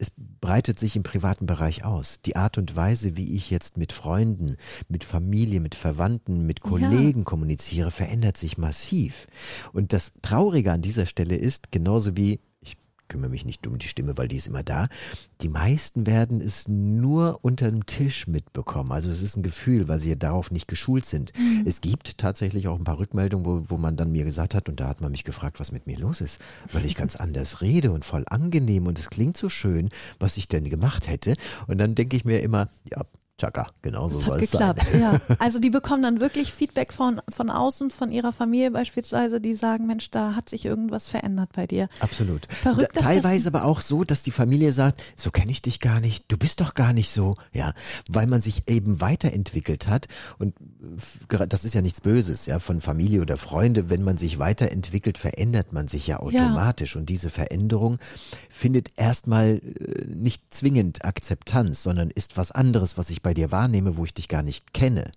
es 0.00 0.12
breitet 0.16 0.78
sich 0.78 0.96
im 0.96 1.02
privaten 1.02 1.44
Bereich 1.44 1.84
aus. 1.84 2.22
Die 2.22 2.34
Art 2.34 2.56
und 2.56 2.74
Weise, 2.74 3.18
wie 3.18 3.36
ich 3.36 3.50
jetzt 3.50 3.76
mit 3.76 3.92
Freunden, 3.92 4.56
mit 4.88 5.04
Familie, 5.04 5.60
mit 5.60 5.74
Verwandten, 5.74 6.46
mit 6.46 6.62
Kollegen 6.62 7.24
kommuniziere, 7.24 7.90
verändert 7.90 8.38
sich 8.38 8.56
massiv. 8.56 9.26
Und 9.74 9.92
das 9.92 10.12
Traurige 10.22 10.72
an 10.72 10.80
dieser 10.80 11.04
Stelle 11.04 11.36
ist, 11.36 11.70
genauso 11.70 12.16
wie 12.16 12.40
kümmere 13.10 13.28
mich 13.28 13.44
nicht 13.44 13.66
um 13.66 13.78
die 13.78 13.88
Stimme, 13.88 14.16
weil 14.16 14.28
die 14.28 14.36
ist 14.36 14.46
immer 14.46 14.62
da. 14.62 14.88
Die 15.42 15.50
meisten 15.50 16.06
werden 16.06 16.40
es 16.40 16.68
nur 16.68 17.40
unter 17.42 17.70
dem 17.70 17.84
Tisch 17.84 18.26
mitbekommen. 18.26 18.92
Also 18.92 19.10
es 19.10 19.20
ist 19.20 19.36
ein 19.36 19.42
Gefühl, 19.42 19.88
weil 19.88 19.98
sie 19.98 20.10
ja 20.10 20.14
darauf 20.14 20.50
nicht 20.50 20.68
geschult 20.68 21.04
sind. 21.04 21.32
Es 21.66 21.82
gibt 21.82 22.16
tatsächlich 22.16 22.68
auch 22.68 22.78
ein 22.78 22.84
paar 22.84 22.98
Rückmeldungen, 22.98 23.44
wo, 23.44 23.62
wo 23.68 23.76
man 23.76 23.96
dann 23.96 24.12
mir 24.12 24.24
gesagt 24.24 24.54
hat, 24.54 24.68
und 24.68 24.80
da 24.80 24.88
hat 24.88 25.00
man 25.02 25.10
mich 25.10 25.24
gefragt, 25.24 25.60
was 25.60 25.72
mit 25.72 25.86
mir 25.86 25.98
los 25.98 26.22
ist, 26.22 26.40
weil 26.72 26.86
ich 26.86 26.94
ganz 26.94 27.16
anders 27.16 27.60
rede 27.60 27.90
und 27.90 28.04
voll 28.04 28.24
angenehm 28.28 28.86
und 28.86 28.98
es 28.98 29.10
klingt 29.10 29.36
so 29.36 29.48
schön, 29.48 29.90
was 30.18 30.36
ich 30.36 30.48
denn 30.48 30.70
gemacht 30.70 31.08
hätte. 31.08 31.36
Und 31.66 31.78
dann 31.78 31.94
denke 31.94 32.16
ich 32.16 32.24
mir 32.24 32.40
immer, 32.40 32.70
ja, 32.90 33.02
Chaka, 33.40 33.68
genau 33.80 34.08
so 34.10 34.20
soll 34.20 34.42
es 34.42 34.50
sein. 34.50 34.74
ja. 35.00 35.18
Also 35.38 35.58
die 35.60 35.70
bekommen 35.70 36.02
dann 36.02 36.20
wirklich 36.20 36.52
Feedback 36.52 36.92
von, 36.92 37.22
von 37.28 37.48
außen, 37.48 37.90
von 37.90 38.10
ihrer 38.10 38.32
Familie 38.32 38.70
beispielsweise, 38.70 39.40
die 39.40 39.54
sagen, 39.54 39.86
Mensch, 39.86 40.10
da 40.10 40.34
hat 40.34 40.50
sich 40.50 40.66
irgendwas 40.66 41.08
verändert 41.08 41.50
bei 41.54 41.66
dir. 41.66 41.88
Absolut. 42.00 42.46
Verrückt, 42.52 42.96
Da- 42.96 43.00
Teilweise 43.00 43.48
aber 43.48 43.64
auch 43.64 43.80
so, 43.80 44.04
dass 44.04 44.22
die 44.22 44.30
Familie 44.30 44.72
sagt, 44.72 45.02
so 45.16 45.30
kenne 45.30 45.50
ich 45.52 45.62
dich 45.62 45.80
gar 45.80 46.00
nicht, 46.00 46.24
du 46.28 46.36
bist 46.36 46.60
doch 46.60 46.74
gar 46.74 46.92
nicht 46.92 47.10
so, 47.10 47.36
ja, 47.52 47.72
weil 48.10 48.26
man 48.26 48.42
sich 48.42 48.68
eben 48.68 49.00
weiterentwickelt 49.00 49.88
hat 49.88 50.06
und 50.38 50.54
das 51.48 51.64
ist 51.64 51.74
ja 51.74 51.80
nichts 51.80 52.00
Böses, 52.02 52.46
ja, 52.46 52.58
von 52.58 52.80
Familie 52.80 53.22
oder 53.22 53.36
Freunde, 53.36 53.88
wenn 53.90 54.02
man 54.02 54.18
sich 54.18 54.38
weiterentwickelt, 54.38 55.16
verändert 55.18 55.72
man 55.72 55.88
sich 55.88 56.06
ja 56.06 56.20
automatisch 56.20 56.96
und 56.96 57.08
diese 57.08 57.30
Veränderung 57.30 57.98
findet 58.50 58.88
erstmal 58.96 59.60
äh, 59.62 60.04
nicht 60.06 60.52
zwingend 60.52 61.04
Akzeptanz, 61.04 61.82
sondern 61.82 62.10
ist 62.10 62.36
was 62.36 62.50
anderes, 62.52 62.98
was 62.98 63.08
ich 63.10 63.22
bei 63.22 63.29
dir 63.34 63.52
wahrnehme, 63.52 63.96
wo 63.96 64.04
ich 64.04 64.14
dich 64.14 64.28
gar 64.28 64.42
nicht 64.42 64.72
kenne. 64.72 65.10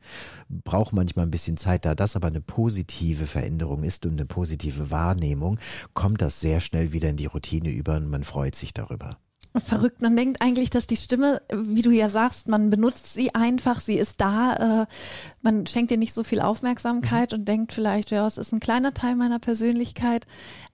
Braucht 0.49 0.93
manchmal 0.93 1.25
ein 1.25 1.31
bisschen 1.31 1.57
Zeit, 1.57 1.85
da 1.85 1.95
das 1.95 2.15
aber 2.15 2.27
eine 2.27 2.41
positive 2.41 3.25
Veränderung 3.25 3.83
ist 3.83 4.05
und 4.05 4.13
eine 4.13 4.25
positive 4.25 4.91
Wahrnehmung, 4.91 5.59
kommt 5.93 6.21
das 6.21 6.39
sehr 6.39 6.59
schnell 6.59 6.93
wieder 6.93 7.09
in 7.09 7.17
die 7.17 7.25
Routine 7.25 7.69
über 7.69 7.95
und 7.95 8.09
man 8.09 8.23
freut 8.23 8.55
sich 8.55 8.73
darüber. 8.73 9.17
Verrückt. 9.55 10.01
Man 10.01 10.15
denkt 10.15 10.41
eigentlich, 10.41 10.71
dass 10.71 10.87
die 10.87 10.97
Stimme, 10.97 11.39
wie 11.53 11.83
du 11.83 11.91
ja 11.91 12.09
sagst, 12.09 12.47
man 12.47 12.71
benutzt 12.71 13.13
sie 13.13 13.35
einfach, 13.35 13.79
sie 13.81 13.97
ist 13.99 14.19
da, 14.19 14.81
äh, 14.81 14.85
man 15.43 15.67
schenkt 15.67 15.91
ihr 15.91 15.97
nicht 15.97 16.13
so 16.13 16.23
viel 16.23 16.41
Aufmerksamkeit 16.41 17.33
und 17.33 17.47
denkt 17.47 17.71
vielleicht, 17.71 18.09
ja, 18.09 18.25
es 18.25 18.39
ist 18.39 18.51
ein 18.51 18.59
kleiner 18.59 18.95
Teil 18.95 19.15
meiner 19.15 19.37
Persönlichkeit, 19.37 20.25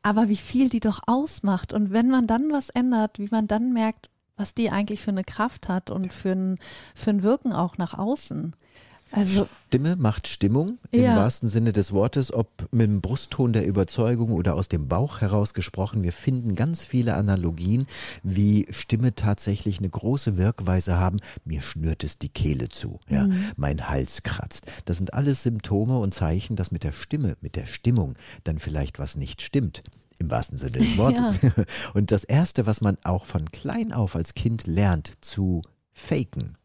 aber 0.01 0.29
wie 0.29 0.37
viel 0.37 0.69
die 0.69 0.79
doch 0.79 1.01
ausmacht. 1.07 1.73
Und 1.73 1.91
wenn 1.91 2.09
man 2.09 2.25
dann 2.25 2.53
was 2.53 2.69
ändert, 2.69 3.19
wie 3.19 3.27
man 3.29 3.47
dann 3.47 3.73
merkt, 3.73 4.09
was 4.39 4.53
die 4.53 4.69
eigentlich 4.69 5.01
für 5.01 5.11
eine 5.11 5.23
Kraft 5.23 5.67
hat 5.69 5.89
und 5.89 6.13
für 6.13 6.31
ein, 6.31 6.57
für 6.95 7.09
ein 7.11 7.23
Wirken 7.23 7.53
auch 7.53 7.77
nach 7.77 7.97
außen. 7.97 8.53
Also, 9.11 9.47
Stimme 9.67 9.95
macht 9.95 10.27
Stimmung 10.27 10.77
im 10.91 11.01
Ja. 11.01 11.15
wahrsten 11.15 11.49
Sinne 11.49 11.73
des 11.73 11.93
Wortes, 11.93 12.31
ob 12.31 12.47
mit 12.71 12.87
dem 12.87 13.01
Brustton 13.01 13.53
der 13.53 13.65
Überzeugung 13.65 14.31
oder 14.31 14.53
aus 14.53 14.67
dem 14.67 14.87
Bauch 14.87 15.19
heraus 15.21 15.55
gesprochen. 15.55 16.03
Wir 16.03 16.11
finden 16.13 16.53
ganz 16.55 16.83
viele 16.83 17.15
Analogien, 17.15 17.87
wie 18.21 18.67
Stimme 18.69 19.15
tatsächlich 19.15 19.79
eine 19.79 19.89
große 19.89 20.37
Wirkweise 20.37 20.97
haben. 20.97 21.19
Mir 21.43 21.61
schnürt 21.61 22.03
es 22.03 22.19
die 22.19 22.29
Kehle 22.29 22.69
zu, 22.69 22.99
ja, 23.09 23.27
mein 23.57 23.89
Hals 23.89 24.21
kratzt. 24.21 24.67
Das 24.85 24.97
sind 24.97 25.13
alles 25.15 25.41
Symptome 25.41 25.97
und 25.97 26.13
Zeichen, 26.13 26.55
dass 26.55 26.71
mit 26.71 26.83
der 26.83 26.93
Stimme, 26.93 27.35
mit 27.41 27.55
der 27.55 27.65
Stimmung 27.65 28.15
dann 28.43 28.59
vielleicht 28.59 28.99
was 28.99 29.15
nicht 29.15 29.41
stimmt. 29.41 29.81
Im 30.19 30.29
wahrsten 30.29 30.57
Sinne 30.57 30.79
des 30.79 30.97
Wortes. 30.97 31.39
Und 31.93 32.11
das 32.11 32.23
Erste, 32.23 32.65
was 32.65 32.81
man 32.81 32.97
auch 33.03 33.25
von 33.25 33.45
klein 33.49 33.91
auf 33.93 34.15
als 34.15 34.33
Kind 34.35 34.67
lernt 34.67 35.13
zu 35.21 35.61
faken, 35.91 36.57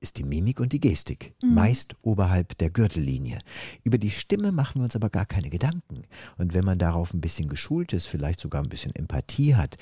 ist 0.00 0.18
die 0.18 0.24
Mimik 0.24 0.60
und 0.60 0.72
die 0.72 0.80
Gestik, 0.80 1.34
meist 1.42 1.96
oberhalb 2.02 2.56
der 2.58 2.70
Gürtellinie. 2.70 3.40
Über 3.82 3.98
die 3.98 4.12
Stimme 4.12 4.52
machen 4.52 4.80
wir 4.80 4.84
uns 4.84 4.94
aber 4.94 5.10
gar 5.10 5.26
keine 5.26 5.50
Gedanken. 5.50 6.04
Und 6.36 6.54
wenn 6.54 6.64
man 6.64 6.78
darauf 6.78 7.12
ein 7.12 7.20
bisschen 7.20 7.48
geschult 7.48 7.92
ist, 7.92 8.06
vielleicht 8.06 8.38
sogar 8.38 8.62
ein 8.62 8.68
bisschen 8.68 8.94
Empathie 8.94 9.56
hat, 9.56 9.76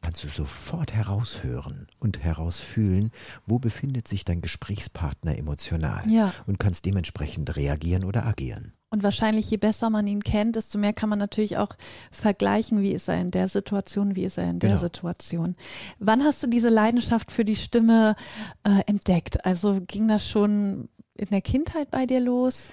kannst 0.00 0.24
du 0.24 0.28
sofort 0.28 0.94
heraushören 0.94 1.86
und 1.98 2.20
herausfühlen, 2.20 3.10
wo 3.46 3.58
befindet 3.58 4.08
sich 4.08 4.24
dein 4.24 4.40
Gesprächspartner 4.40 5.36
emotional 5.36 6.08
Ja. 6.10 6.32
und 6.46 6.58
kannst 6.58 6.86
dementsprechend 6.86 7.56
reagieren 7.56 8.04
oder 8.04 8.24
agieren. 8.24 8.72
Und 8.90 9.02
wahrscheinlich, 9.02 9.50
je 9.50 9.58
besser 9.58 9.90
man 9.90 10.06
ihn 10.06 10.22
kennt, 10.22 10.56
desto 10.56 10.78
mehr 10.78 10.94
kann 10.94 11.10
man 11.10 11.18
natürlich 11.18 11.58
auch 11.58 11.74
vergleichen, 12.10 12.80
wie 12.80 12.92
ist 12.92 13.08
er 13.08 13.20
in 13.20 13.30
der 13.30 13.46
Situation, 13.48 14.16
wie 14.16 14.24
ist 14.24 14.38
er 14.38 14.48
in 14.48 14.60
der 14.60 14.70
Genau. 14.70 14.80
Situation. 14.80 15.56
Wann 15.98 16.24
hast 16.24 16.42
du 16.42 16.46
diese 16.46 16.70
Leidenschaft 16.70 17.30
für 17.30 17.44
die 17.44 17.56
Stimme 17.56 18.16
äh, 18.64 18.80
entdeckt? 18.86 19.44
Also 19.44 19.80
ging 19.86 20.08
das 20.08 20.26
schon 20.26 20.88
in 21.14 21.28
der 21.30 21.42
Kindheit 21.42 21.90
bei 21.90 22.06
dir 22.06 22.20
los? 22.20 22.68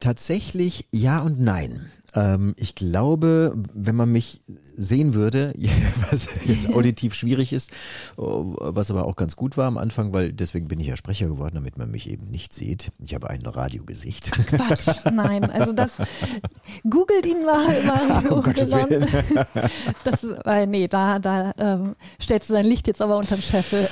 Tatsächlich 0.00 0.88
ja 0.92 1.20
und 1.20 1.38
nein. 1.38 1.90
Ähm, 2.16 2.54
ich 2.56 2.74
glaube, 2.74 3.54
wenn 3.74 3.94
man 3.94 4.10
mich 4.10 4.40
sehen 4.74 5.14
würde, 5.14 5.52
was 6.10 6.26
jetzt 6.46 6.74
auditiv 6.74 7.14
schwierig 7.14 7.52
ist, 7.52 7.70
oh, 8.16 8.56
was 8.58 8.90
aber 8.90 9.04
auch 9.04 9.16
ganz 9.16 9.36
gut 9.36 9.56
war 9.56 9.66
am 9.66 9.76
Anfang, 9.78 10.12
weil 10.12 10.32
deswegen 10.32 10.66
bin 10.66 10.80
ich 10.80 10.86
ja 10.86 10.96
Sprecher 10.96 11.26
geworden, 11.26 11.54
damit 11.54 11.76
man 11.76 11.90
mich 11.90 12.10
eben 12.10 12.30
nicht 12.30 12.52
sieht. 12.52 12.90
Ich 12.98 13.14
habe 13.14 13.28
ein 13.28 13.44
Radiogesicht. 13.44 14.32
Quatsch, 14.32 15.04
nein. 15.12 15.44
Also 15.44 15.72
das 15.72 15.98
googelt 16.88 17.26
ihn 17.26 17.44
mal 17.44 17.72
immer 17.74 18.22
Gottes 18.42 18.72
hochgeladen. 18.72 19.06
Das, 20.04 20.24
äh, 20.44 20.66
nee, 20.66 20.88
da, 20.88 21.18
da 21.18 21.52
ähm, 21.58 21.96
stellst 22.20 22.48
du 22.48 22.54
dein 22.54 22.66
Licht 22.66 22.86
jetzt 22.86 23.02
aber 23.02 23.18
unterm 23.18 23.40
Scheffel. 23.40 23.86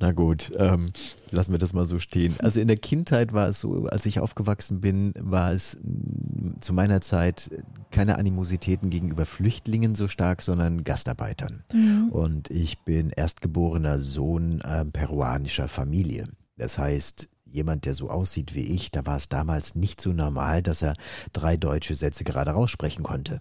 Na 0.00 0.10
gut, 0.10 0.50
ähm, 0.56 0.92
lassen 1.30 1.52
wir 1.52 1.58
das 1.58 1.72
mal 1.72 1.86
so 1.86 1.98
stehen. 1.98 2.34
Also 2.48 2.60
in 2.60 2.68
der 2.68 2.76
Kindheit 2.76 3.32
war 3.32 3.48
es 3.48 3.60
so, 3.60 3.86
als 3.86 4.06
ich 4.06 4.20
aufgewachsen 4.20 4.80
bin, 4.80 5.12
war 5.18 5.52
es 5.52 5.76
mm, 5.82 6.60
zu 6.60 6.72
meiner 6.72 7.00
Zeit 7.00 7.50
keine 7.90 8.16
Animositäten 8.16 8.90
gegenüber 8.90 9.26
Flüchtlingen 9.26 9.94
so 9.94 10.08
stark, 10.08 10.40
sondern 10.42 10.84
Gastarbeitern. 10.84 11.64
Und 12.10 12.50
ich 12.50 12.78
bin 12.84 13.10
erstgeborener 13.10 13.98
Sohn 13.98 14.60
äh, 14.60 14.84
peruanischer 14.86 15.68
Familie. 15.68 16.24
Das 16.56 16.78
heißt, 16.78 17.28
jemand, 17.44 17.84
der 17.84 17.94
so 17.94 18.10
aussieht 18.10 18.54
wie 18.54 18.64
ich, 18.64 18.90
da 18.90 19.04
war 19.04 19.16
es 19.16 19.28
damals 19.28 19.74
nicht 19.74 20.00
so 20.00 20.12
normal, 20.12 20.62
dass 20.62 20.82
er 20.82 20.94
drei 21.32 21.56
deutsche 21.56 21.94
Sätze 21.94 22.24
gerade 22.24 22.52
raussprechen 22.52 23.04
konnte 23.04 23.40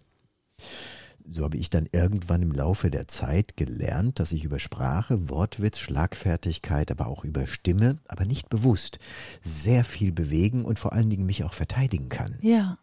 so 1.30 1.44
habe 1.44 1.58
ich 1.58 1.70
dann 1.70 1.88
irgendwann 1.92 2.42
im 2.42 2.52
Laufe 2.52 2.90
der 2.90 3.08
Zeit 3.08 3.58
gelernt, 3.58 4.20
dass 4.20 4.32
ich 4.32 4.44
über 4.44 4.60
Sprache, 4.60 5.30
Wortwitz, 5.30 5.80
Schlagfertigkeit, 5.80 6.92
aber 6.92 7.08
auch 7.08 7.24
über 7.24 7.48
Stimme, 7.48 7.98
aber 8.08 8.26
nicht 8.26 8.50
bewusst, 8.50 9.00
sehr 9.42 9.84
viel 9.84 10.12
bewegen 10.12 10.66
und 10.66 10.80
vor 10.80 10.94
allen 10.94 11.10
Dingen 11.10 11.26
mich 11.26 11.44
auch 11.44 11.54
verteidigen 11.54 12.10
kann. 12.10 12.38
Ja. 12.42 12.78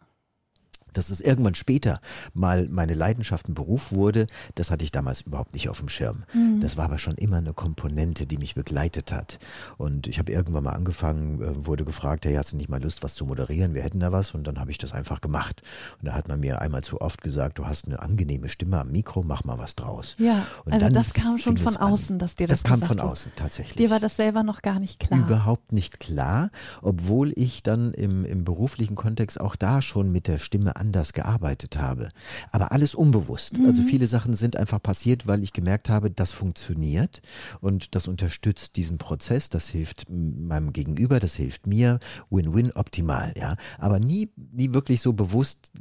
Dass 0.95 1.09
es 1.09 1.21
irgendwann 1.21 1.55
später 1.55 1.99
mal 2.33 2.67
meine 2.69 2.93
Leidenschaft 2.93 3.47
ein 3.47 3.53
Beruf 3.53 3.91
wurde, 3.91 4.27
das 4.55 4.71
hatte 4.71 4.83
ich 4.83 4.91
damals 4.91 5.21
überhaupt 5.21 5.53
nicht 5.53 5.69
auf 5.69 5.79
dem 5.79 5.89
Schirm. 5.89 6.23
Mhm. 6.33 6.61
Das 6.61 6.77
war 6.77 6.85
aber 6.85 6.97
schon 6.97 7.15
immer 7.15 7.37
eine 7.37 7.53
Komponente, 7.53 8.25
die 8.25 8.37
mich 8.37 8.55
begleitet 8.55 9.11
hat. 9.11 9.37
Und 9.77 10.07
ich 10.07 10.19
habe 10.19 10.31
irgendwann 10.31 10.63
mal 10.63 10.73
angefangen, 10.73 11.41
äh, 11.41 11.65
wurde 11.65 11.85
gefragt, 11.85 12.25
hey, 12.25 12.35
hast 12.35 12.53
du 12.53 12.57
nicht 12.57 12.69
mal 12.69 12.81
Lust, 12.81 13.03
was 13.03 13.15
zu 13.15 13.25
moderieren? 13.25 13.73
Wir 13.73 13.83
hätten 13.83 13.99
da 13.99 14.11
was. 14.11 14.33
Und 14.33 14.47
dann 14.47 14.59
habe 14.59 14.71
ich 14.71 14.77
das 14.77 14.93
einfach 14.93 15.21
gemacht. 15.21 15.61
Und 15.99 16.07
da 16.07 16.13
hat 16.13 16.27
man 16.27 16.39
mir 16.39 16.61
einmal 16.61 16.83
zu 16.83 17.01
oft 17.01 17.21
gesagt, 17.21 17.59
du 17.59 17.65
hast 17.65 17.87
eine 17.87 18.01
angenehme 18.01 18.49
Stimme 18.49 18.79
am 18.79 18.91
Mikro, 18.91 19.23
mach 19.23 19.43
mal 19.43 19.57
was 19.57 19.75
draus. 19.75 20.15
Ja, 20.17 20.45
und 20.63 20.73
also 20.73 20.89
das 20.89 21.13
kam 21.13 21.37
schon 21.37 21.57
von 21.57 21.77
außen, 21.77 22.19
dass 22.19 22.35
dir 22.35 22.47
das 22.47 22.63
Das 22.63 22.71
kam 22.71 22.81
von 22.81 22.99
außen, 22.99 23.33
tatsächlich. 23.35 23.75
Dir 23.75 23.89
war 23.89 23.99
das 23.99 24.15
selber 24.15 24.43
noch 24.43 24.61
gar 24.61 24.79
nicht 24.79 24.99
klar. 24.99 25.19
Überhaupt 25.19 25.73
nicht 25.73 25.99
klar, 25.99 26.49
obwohl 26.81 27.33
ich 27.35 27.63
dann 27.63 27.93
im, 27.93 28.25
im 28.25 28.43
beruflichen 28.43 28.95
Kontext 28.95 29.39
auch 29.39 29.55
da 29.55 29.81
schon 29.81 30.11
mit 30.11 30.27
der 30.27 30.37
Stimme 30.37 30.75
anders 30.85 31.13
gearbeitet 31.13 31.77
habe. 31.77 32.09
Aber 32.51 32.71
alles 32.71 32.95
unbewusst. 32.95 33.53
Also 33.53 33.61
mhm. 33.61 33.75
Also 33.75 33.89
viele 33.89 34.07
Sachen 34.07 34.35
sind 34.35 34.55
einfach 34.55 34.81
passiert, 34.81 35.27
weil 35.27 35.43
ich 35.43 35.51
gemerkt 35.51 35.89
habe, 35.89 36.09
das 36.09 36.31
funktioniert 36.31 37.21
und 37.59 37.93
das 37.93 38.07
unterstützt 38.07 38.77
diesen 38.77 38.97
Prozess, 38.97 39.49
das 39.49 39.67
hilft 39.67 40.05
meinem 40.09 40.71
Gegenüber, 40.71 41.19
das 41.19 41.35
hilft 41.35 41.67
mir. 41.67 41.99
Win-win 42.29 42.71
optimal, 42.71 43.33
ja. 43.37 43.57
Aber 43.79 43.99
nie, 43.99 44.29
nie 44.53 44.71
wirklich 44.71 45.01
so 45.01 45.11
bewusst 45.11 45.73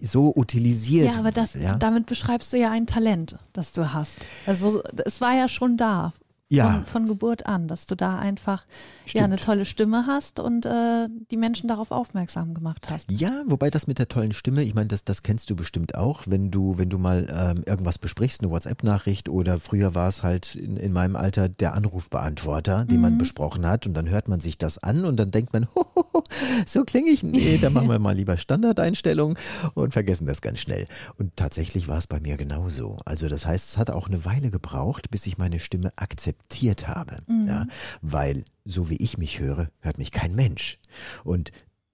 so 0.00 0.34
utilisiert. 0.36 1.14
Ja, 1.14 1.18
aber 1.18 1.32
das, 1.32 1.54
ja? 1.54 1.76
damit 1.76 2.04
beschreibst 2.04 2.52
du 2.52 2.58
ja 2.58 2.70
ein 2.70 2.86
Talent, 2.86 3.38
das 3.54 3.72
du 3.72 3.94
hast. 3.94 4.18
Also 4.44 4.82
es 5.06 5.22
war 5.22 5.34
ja 5.34 5.48
schon 5.48 5.78
da 5.78 6.12
ja. 6.48 6.72
von, 6.72 6.84
von, 6.84 7.06
Geburt 7.06 7.46
an, 7.46 7.68
dass 7.68 7.86
du 7.86 7.94
da 7.94 8.18
einfach 8.18 8.64
ja 9.06 9.24
eine 9.24 9.36
tolle 9.36 9.64
Stimme 9.64 10.06
hast 10.06 10.40
und 10.40 10.66
äh, 10.66 11.08
die 11.30 11.36
Menschen 11.36 11.68
darauf 11.68 11.90
aufmerksam 11.90 12.54
gemacht 12.54 12.88
hast. 12.90 13.10
Ja, 13.10 13.42
wobei 13.46 13.70
das 13.70 13.86
mit 13.86 13.98
der 13.98 14.08
tollen 14.08 14.32
Stimme, 14.32 14.62
ich 14.62 14.74
meine, 14.74 14.88
das, 14.88 15.04
das 15.04 15.22
kennst 15.22 15.50
du 15.50 15.56
bestimmt 15.56 15.94
auch, 15.94 16.22
wenn 16.26 16.50
du, 16.50 16.78
wenn 16.78 16.90
du 16.90 16.98
mal 16.98 17.26
ähm, 17.30 17.62
irgendwas 17.66 17.98
besprichst, 17.98 18.42
eine 18.42 18.50
WhatsApp-Nachricht 18.50 19.28
oder 19.28 19.58
früher 19.58 19.94
war 19.94 20.08
es 20.08 20.22
halt 20.22 20.54
in, 20.54 20.76
in 20.76 20.92
meinem 20.92 21.16
Alter 21.16 21.48
der 21.48 21.74
Anrufbeantworter, 21.74 22.84
den 22.84 22.96
mhm. 22.96 23.02
man 23.02 23.18
besprochen 23.18 23.66
hat 23.66 23.86
und 23.86 23.94
dann 23.94 24.08
hört 24.08 24.28
man 24.28 24.40
sich 24.40 24.58
das 24.58 24.78
an 24.78 25.04
und 25.04 25.16
dann 25.16 25.30
denkt 25.30 25.52
man, 25.52 25.66
hohoho, 25.74 26.24
so 26.66 26.84
klinge 26.84 27.10
ich. 27.10 27.22
Nee, 27.22 27.58
dann 27.58 27.72
machen 27.72 27.88
wir 27.88 27.98
mal 27.98 28.16
lieber 28.16 28.36
Standardeinstellungen 28.36 29.36
und 29.74 29.92
vergessen 29.92 30.26
das 30.26 30.40
ganz 30.40 30.60
schnell. 30.60 30.86
Und 31.18 31.36
tatsächlich 31.36 31.88
war 31.88 31.98
es 31.98 32.06
bei 32.06 32.20
mir 32.20 32.36
genauso. 32.36 32.98
Also 33.04 33.28
das 33.28 33.46
heißt, 33.46 33.70
es 33.70 33.78
hat 33.78 33.90
auch 33.90 34.08
eine 34.08 34.24
Weile 34.24 34.50
gebraucht, 34.50 35.10
bis 35.10 35.26
ich 35.26 35.38
meine 35.38 35.58
Stimme 35.58 35.92
akzeptiert 35.96 36.37
akzeptiert 36.48 36.88
habe. 36.88 37.18
Mhm. 37.26 37.46
Ja, 37.46 37.66
weil 38.02 38.44
so 38.64 38.90
wie 38.90 38.96
ich 38.96 39.18
mich 39.18 39.38
höre, 39.38 39.68
hört 39.80 39.98
mich 39.98 40.12
kein 40.12 40.34
Mensch. 40.34 40.78
Und 41.24 41.50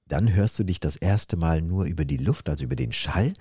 dann 0.06 0.32
hörst 0.32 0.58
du 0.58 0.64
dich 0.64 0.80
das 0.80 0.96
erste 0.96 1.36
Mal 1.36 1.62
nur 1.62 1.84
über 1.84 2.04
die 2.04 2.18
Luft, 2.18 2.48
also 2.48 2.64
über 2.64 2.76
den 2.76 2.92
Schall. 2.92 3.32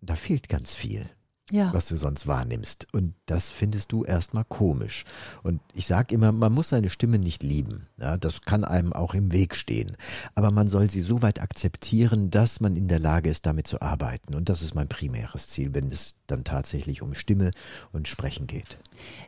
Da 0.00 0.14
fehlt 0.14 0.48
ganz 0.48 0.74
viel 0.74 1.08
ja. 1.50 1.72
was 1.72 1.88
du 1.88 1.96
sonst 1.96 2.26
wahrnimmst. 2.26 2.86
Und 2.92 3.14
das 3.26 3.50
findest 3.50 3.92
du 3.92 4.04
erstmal 4.04 4.44
komisch. 4.44 5.04
Und 5.42 5.60
ich 5.74 5.86
sage 5.86 6.14
immer, 6.14 6.32
man 6.32 6.52
muss 6.52 6.70
seine 6.70 6.90
Stimme 6.90 7.18
nicht 7.18 7.42
lieben. 7.42 7.86
Ja, 7.98 8.16
das 8.16 8.42
kann 8.42 8.64
einem 8.64 8.92
auch 8.92 9.14
im 9.14 9.32
Weg 9.32 9.54
stehen. 9.54 9.96
Aber 10.34 10.50
man 10.50 10.68
soll 10.68 10.90
sie 10.90 11.00
so 11.00 11.22
weit 11.22 11.40
akzeptieren, 11.40 12.30
dass 12.30 12.60
man 12.60 12.76
in 12.76 12.88
der 12.88 12.98
Lage 12.98 13.30
ist, 13.30 13.46
damit 13.46 13.66
zu 13.66 13.80
arbeiten. 13.80 14.34
Und 14.34 14.48
das 14.48 14.62
ist 14.62 14.74
mein 14.74 14.88
primäres 14.88 15.48
Ziel, 15.48 15.74
wenn 15.74 15.90
es 15.90 16.16
dann 16.26 16.44
tatsächlich 16.44 17.02
um 17.02 17.14
Stimme 17.14 17.50
und 17.92 18.08
Sprechen 18.08 18.46
geht. 18.46 18.78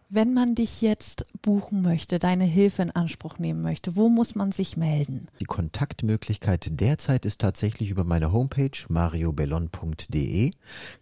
Wenn 0.09 0.35
man 0.35 0.55
dich 0.55 0.83
jetzt 0.83 1.25
buchen 1.43 1.83
möchte, 1.83 2.19
deine 2.19 2.45
Hilfe 2.45 2.83
in 2.83 2.91
Anspruch 2.91 3.39
nehmen 3.39 3.63
möchte, 3.63 3.97
wo 3.97 4.09
muss 4.09 4.35
man 4.35 4.53
sich 4.53 4.77
melden? 4.77 5.29
Die 5.39 5.45
Kontaktmöglichkeit 5.45 6.69
derzeit 6.81 7.25
ist 7.27 7.41
tatsächlich 7.41 7.91
über 7.91 8.05
meine 8.05 8.33
Homepage 8.33 8.71
mariobellon.de. 8.89 10.51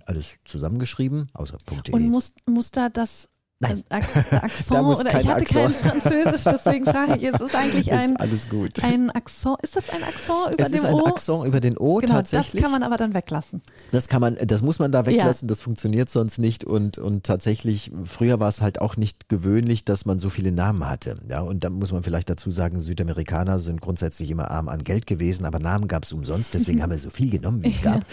Alles 0.07 0.37
zusammengeschrieben, 0.45 1.31
außer 1.33 1.59
.de. 1.87 1.95
Und 1.95 2.09
muss, 2.09 2.33
muss 2.47 2.71
da 2.71 2.89
das 2.89 3.29
Nein. 3.61 3.83
Accent 3.89 4.87
oder 4.87 5.21
ich 5.21 5.27
hatte 5.27 5.43
Accent. 5.43 5.49
kein 5.51 5.73
Französisch, 5.73 6.45
deswegen 6.45 6.85
frage 6.85 7.17
ich, 7.17 7.25
es 7.25 7.41
ist 7.41 7.57
eigentlich 7.57 7.93
ein, 7.93 8.17
alles 8.17 8.49
gut. 8.49 8.85
ein 8.85 9.11
Accent. 9.11 9.57
Ist 9.63 9.75
das 9.75 9.91
ein 9.91 10.05
Accent 10.05 10.55
über 10.55 10.65
es 10.65 10.71
dem 10.71 10.85
O? 10.85 10.87
Es 10.87 10.93
ist 10.93 10.95
ein 10.95 11.13
Accent 11.13 11.47
über 11.47 11.61
den 11.61 11.77
O 11.77 11.97
genau, 11.97 12.15
tatsächlich. 12.15 12.53
Das 12.53 12.63
kann 12.63 12.71
man 12.71 12.85
aber 12.85 12.97
dann 12.97 13.15
weglassen. 13.15 13.61
Das 13.91 14.07
kann 14.07 14.21
man, 14.21 14.37
das 14.37 14.63
muss 14.63 14.79
man 14.79 14.93
da 14.93 15.07
weglassen, 15.07 15.49
ja. 15.49 15.51
das 15.51 15.61
funktioniert 15.61 16.09
sonst 16.09 16.39
nicht 16.39 16.65
und, 16.65 16.99
und 16.99 17.25
tatsächlich, 17.25 17.91
früher 18.05 18.39
war 18.39 18.49
es 18.49 18.61
halt 18.61 18.81
auch 18.81 18.97
nicht 18.97 19.29
gewöhnlich, 19.29 19.85
dass 19.85 20.07
man 20.07 20.21
so 20.21 20.31
viele 20.31 20.53
Namen 20.53 20.89
hatte. 20.89 21.19
Ja, 21.29 21.41
und 21.41 21.65
da 21.65 21.71
muss 21.71 21.91
man 21.91 22.05
vielleicht 22.05 22.31
dazu 22.31 22.53
sagen, 22.53 22.79
Südamerikaner 22.79 23.59
sind 23.59 23.81
grundsätzlich 23.81 24.31
immer 24.31 24.53
arm 24.53 24.69
an 24.69 24.85
Geld 24.85 25.09
gewesen, 25.09 25.45
aber 25.45 25.59
Namen 25.59 25.89
gab 25.89 26.05
es 26.05 26.13
umsonst, 26.13 26.55
deswegen 26.55 26.81
haben 26.83 26.91
wir 26.91 26.99
so 26.99 27.11
viel 27.11 27.31
genommen, 27.31 27.65
wie 27.65 27.71
es 27.71 27.83
gab. 27.83 28.05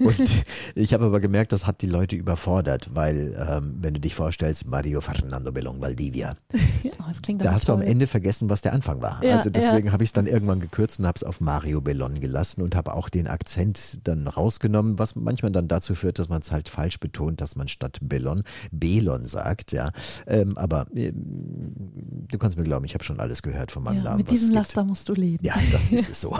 Und 0.00 0.16
ich 0.74 0.94
habe 0.94 1.04
aber 1.04 1.20
gemerkt, 1.20 1.52
das 1.52 1.66
hat 1.66 1.82
die 1.82 1.86
Leute 1.86 2.16
überfordert, 2.16 2.94
weil, 2.94 3.36
ähm, 3.46 3.76
wenn 3.82 3.92
du 3.92 4.00
dich 4.00 4.14
vorstellst, 4.14 4.64
Mario 4.86 5.00
Fernando 5.00 5.50
Belong 5.50 5.80
Valdivia. 5.80 6.36
oh, 6.54 6.90
das 7.08 7.20
klingt 7.20 7.44
da 7.44 7.52
hast 7.52 7.64
toll. 7.64 7.78
du 7.78 7.82
am 7.82 7.88
Ende 7.88 8.06
vergessen, 8.06 8.48
was 8.48 8.62
der 8.62 8.72
Anfang 8.72 9.02
war. 9.02 9.20
Ja, 9.20 9.38
also 9.38 9.50
deswegen 9.50 9.88
ja. 9.88 9.92
habe 9.92 10.04
ich 10.04 10.10
es 10.10 10.12
dann 10.12 10.28
irgendwann 10.28 10.60
gekürzt 10.60 11.00
und 11.00 11.06
habe 11.06 11.16
es 11.16 11.24
auf 11.24 11.40
Mario 11.40 11.80
Bellon 11.80 12.20
gelassen 12.20 12.62
und 12.62 12.76
habe 12.76 12.94
auch 12.94 13.08
den 13.08 13.26
Akzent 13.26 13.98
dann 14.04 14.28
rausgenommen, 14.28 15.00
was 15.00 15.16
manchmal 15.16 15.50
dann 15.50 15.66
dazu 15.66 15.96
führt, 15.96 16.20
dass 16.20 16.28
man 16.28 16.40
es 16.40 16.52
halt 16.52 16.68
falsch 16.68 17.00
betont, 17.00 17.40
dass 17.40 17.56
man 17.56 17.66
statt 17.66 17.98
Bellon 18.00 18.44
Belon 18.70 19.26
sagt. 19.26 19.72
Ja, 19.72 19.90
ähm, 20.28 20.56
aber 20.56 20.86
äh, 20.94 21.10
du 21.12 22.38
kannst 22.38 22.56
mir 22.56 22.62
glauben, 22.62 22.84
ich 22.84 22.94
habe 22.94 23.02
schon 23.02 23.18
alles 23.18 23.42
gehört 23.42 23.72
von 23.72 23.82
meinem 23.82 23.98
ja, 23.98 24.04
Namen. 24.04 24.18
Mit 24.18 24.30
diesem 24.30 24.54
Laster 24.54 24.84
musst 24.84 25.08
du 25.08 25.14
leben. 25.14 25.44
Ja, 25.44 25.54
das 25.72 25.90
ist 25.90 26.10
es 26.10 26.20
so. 26.20 26.38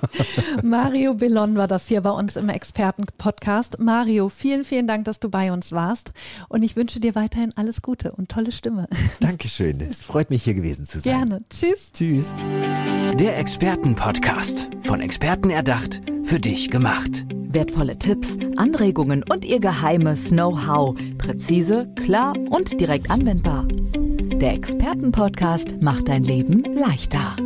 Mario 0.62 1.14
Bellon 1.14 1.56
war 1.56 1.66
das 1.66 1.88
hier 1.88 2.02
bei 2.02 2.10
uns 2.10 2.36
im 2.36 2.50
Experten-Podcast. 2.50 3.80
Mario, 3.80 4.28
vielen, 4.28 4.62
vielen 4.62 4.86
Dank, 4.86 5.06
dass 5.06 5.18
du 5.18 5.28
bei 5.28 5.50
uns 5.50 5.72
warst 5.72 6.12
und 6.48 6.62
ich 6.62 6.76
wünsche 6.76 7.00
dir 7.00 7.16
weiterhin 7.16 7.56
alles 7.80 7.82
Gute 7.82 8.12
und 8.12 8.28
tolle 8.28 8.52
Stimme. 8.52 8.88
Dankeschön. 9.20 9.80
Es 9.80 10.00
freut 10.00 10.30
mich, 10.30 10.44
hier 10.44 10.54
gewesen 10.54 10.86
zu 10.86 11.00
sein. 11.00 11.26
Gerne. 11.26 11.44
Tschüss. 11.50 11.92
Tschüss. 11.92 12.34
Der 13.18 13.38
Expertenpodcast. 13.38 14.70
Von 14.82 15.00
Experten 15.00 15.50
erdacht, 15.50 16.00
für 16.24 16.40
dich 16.40 16.70
gemacht. 16.70 17.24
Wertvolle 17.28 17.98
Tipps, 17.98 18.36
Anregungen 18.56 19.24
und 19.28 19.44
ihr 19.44 19.60
geheimes 19.60 20.28
Know-how. 20.30 20.96
Präzise, 21.18 21.92
klar 21.96 22.34
und 22.50 22.80
direkt 22.80 23.10
anwendbar. 23.10 23.66
Der 23.66 24.54
Expertenpodcast 24.54 25.82
macht 25.82 26.08
dein 26.08 26.22
Leben 26.22 26.64
leichter. 26.74 27.36